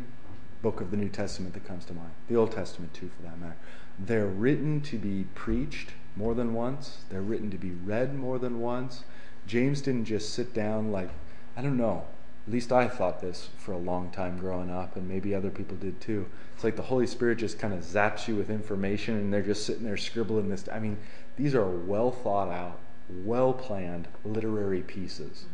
[0.62, 2.10] book of the New Testament that comes to mind.
[2.28, 3.56] The Old Testament, too, for that matter.
[3.98, 8.60] They're written to be preached more than once, they're written to be read more than
[8.60, 9.04] once.
[9.46, 11.10] James didn't just sit down like,
[11.56, 12.04] I don't know,
[12.46, 15.76] at least I thought this for a long time growing up, and maybe other people
[15.76, 16.26] did too.
[16.54, 19.66] It's like the Holy Spirit just kind of zaps you with information, and they're just
[19.66, 20.68] sitting there scribbling this.
[20.70, 20.98] I mean,
[21.36, 22.78] these are well thought out,
[23.08, 25.46] well planned literary pieces.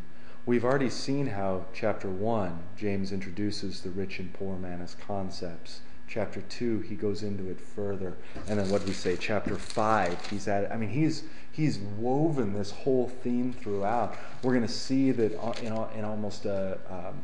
[0.47, 5.81] We've already seen how, chapter 1, James introduces the rich and poor man as concepts.
[6.09, 8.17] Chapter 2, he goes into it further.
[8.49, 9.19] And then what did we say?
[9.19, 14.17] Chapter 5, he's at I mean, he's, he's woven this whole theme throughout.
[14.43, 17.23] We're going to see that uh, in, in almost a, um,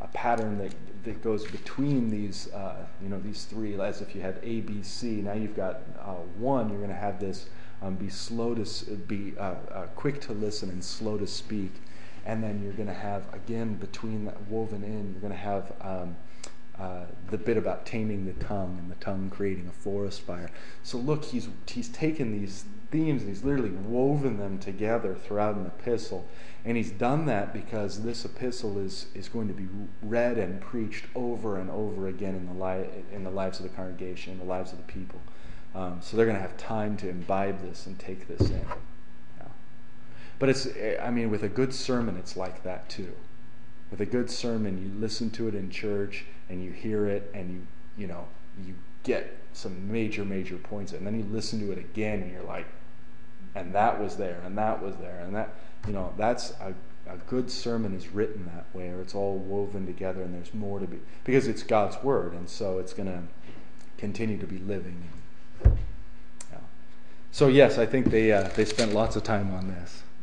[0.00, 4.20] a pattern that, that goes between these, uh, you know, these three, as if you
[4.20, 5.20] had A, B, C.
[5.20, 7.46] Now you've got uh, one, you're going to have this
[7.82, 8.64] um, be slow to,
[9.08, 11.72] be uh, uh, quick to listen and slow to speak
[12.24, 15.72] and then you're going to have again between that woven in you're going to have
[15.80, 16.16] um,
[16.78, 20.50] uh, the bit about taming the tongue and the tongue creating a forest fire.
[20.82, 25.66] So look he's he's taken these themes and he's literally woven them together throughout an
[25.66, 26.26] epistle.
[26.64, 29.68] And he's done that because this epistle is is going to be
[30.02, 33.76] read and preached over and over again in the li- in the lives of the
[33.76, 35.20] congregation in the lives of the people.
[35.74, 38.64] Um, so they're going to have time to imbibe this and take this in.
[40.38, 40.68] But it's,
[41.02, 43.12] I mean, with a good sermon, it's like that too.
[43.90, 47.50] With a good sermon, you listen to it in church and you hear it and
[47.50, 47.66] you,
[47.96, 48.26] you know,
[48.66, 50.92] you get some major, major points.
[50.92, 52.66] And then you listen to it again and you're like,
[53.54, 55.20] and that was there and that was there.
[55.20, 55.54] And that,
[55.86, 56.74] you know, that's a,
[57.08, 60.80] a good sermon is written that way or it's all woven together and there's more
[60.80, 62.32] to be, because it's God's word.
[62.32, 63.22] And so it's going to
[63.98, 65.02] continue to be living.
[67.32, 70.02] So, yes, I think they, uh, they spent lots of time on this.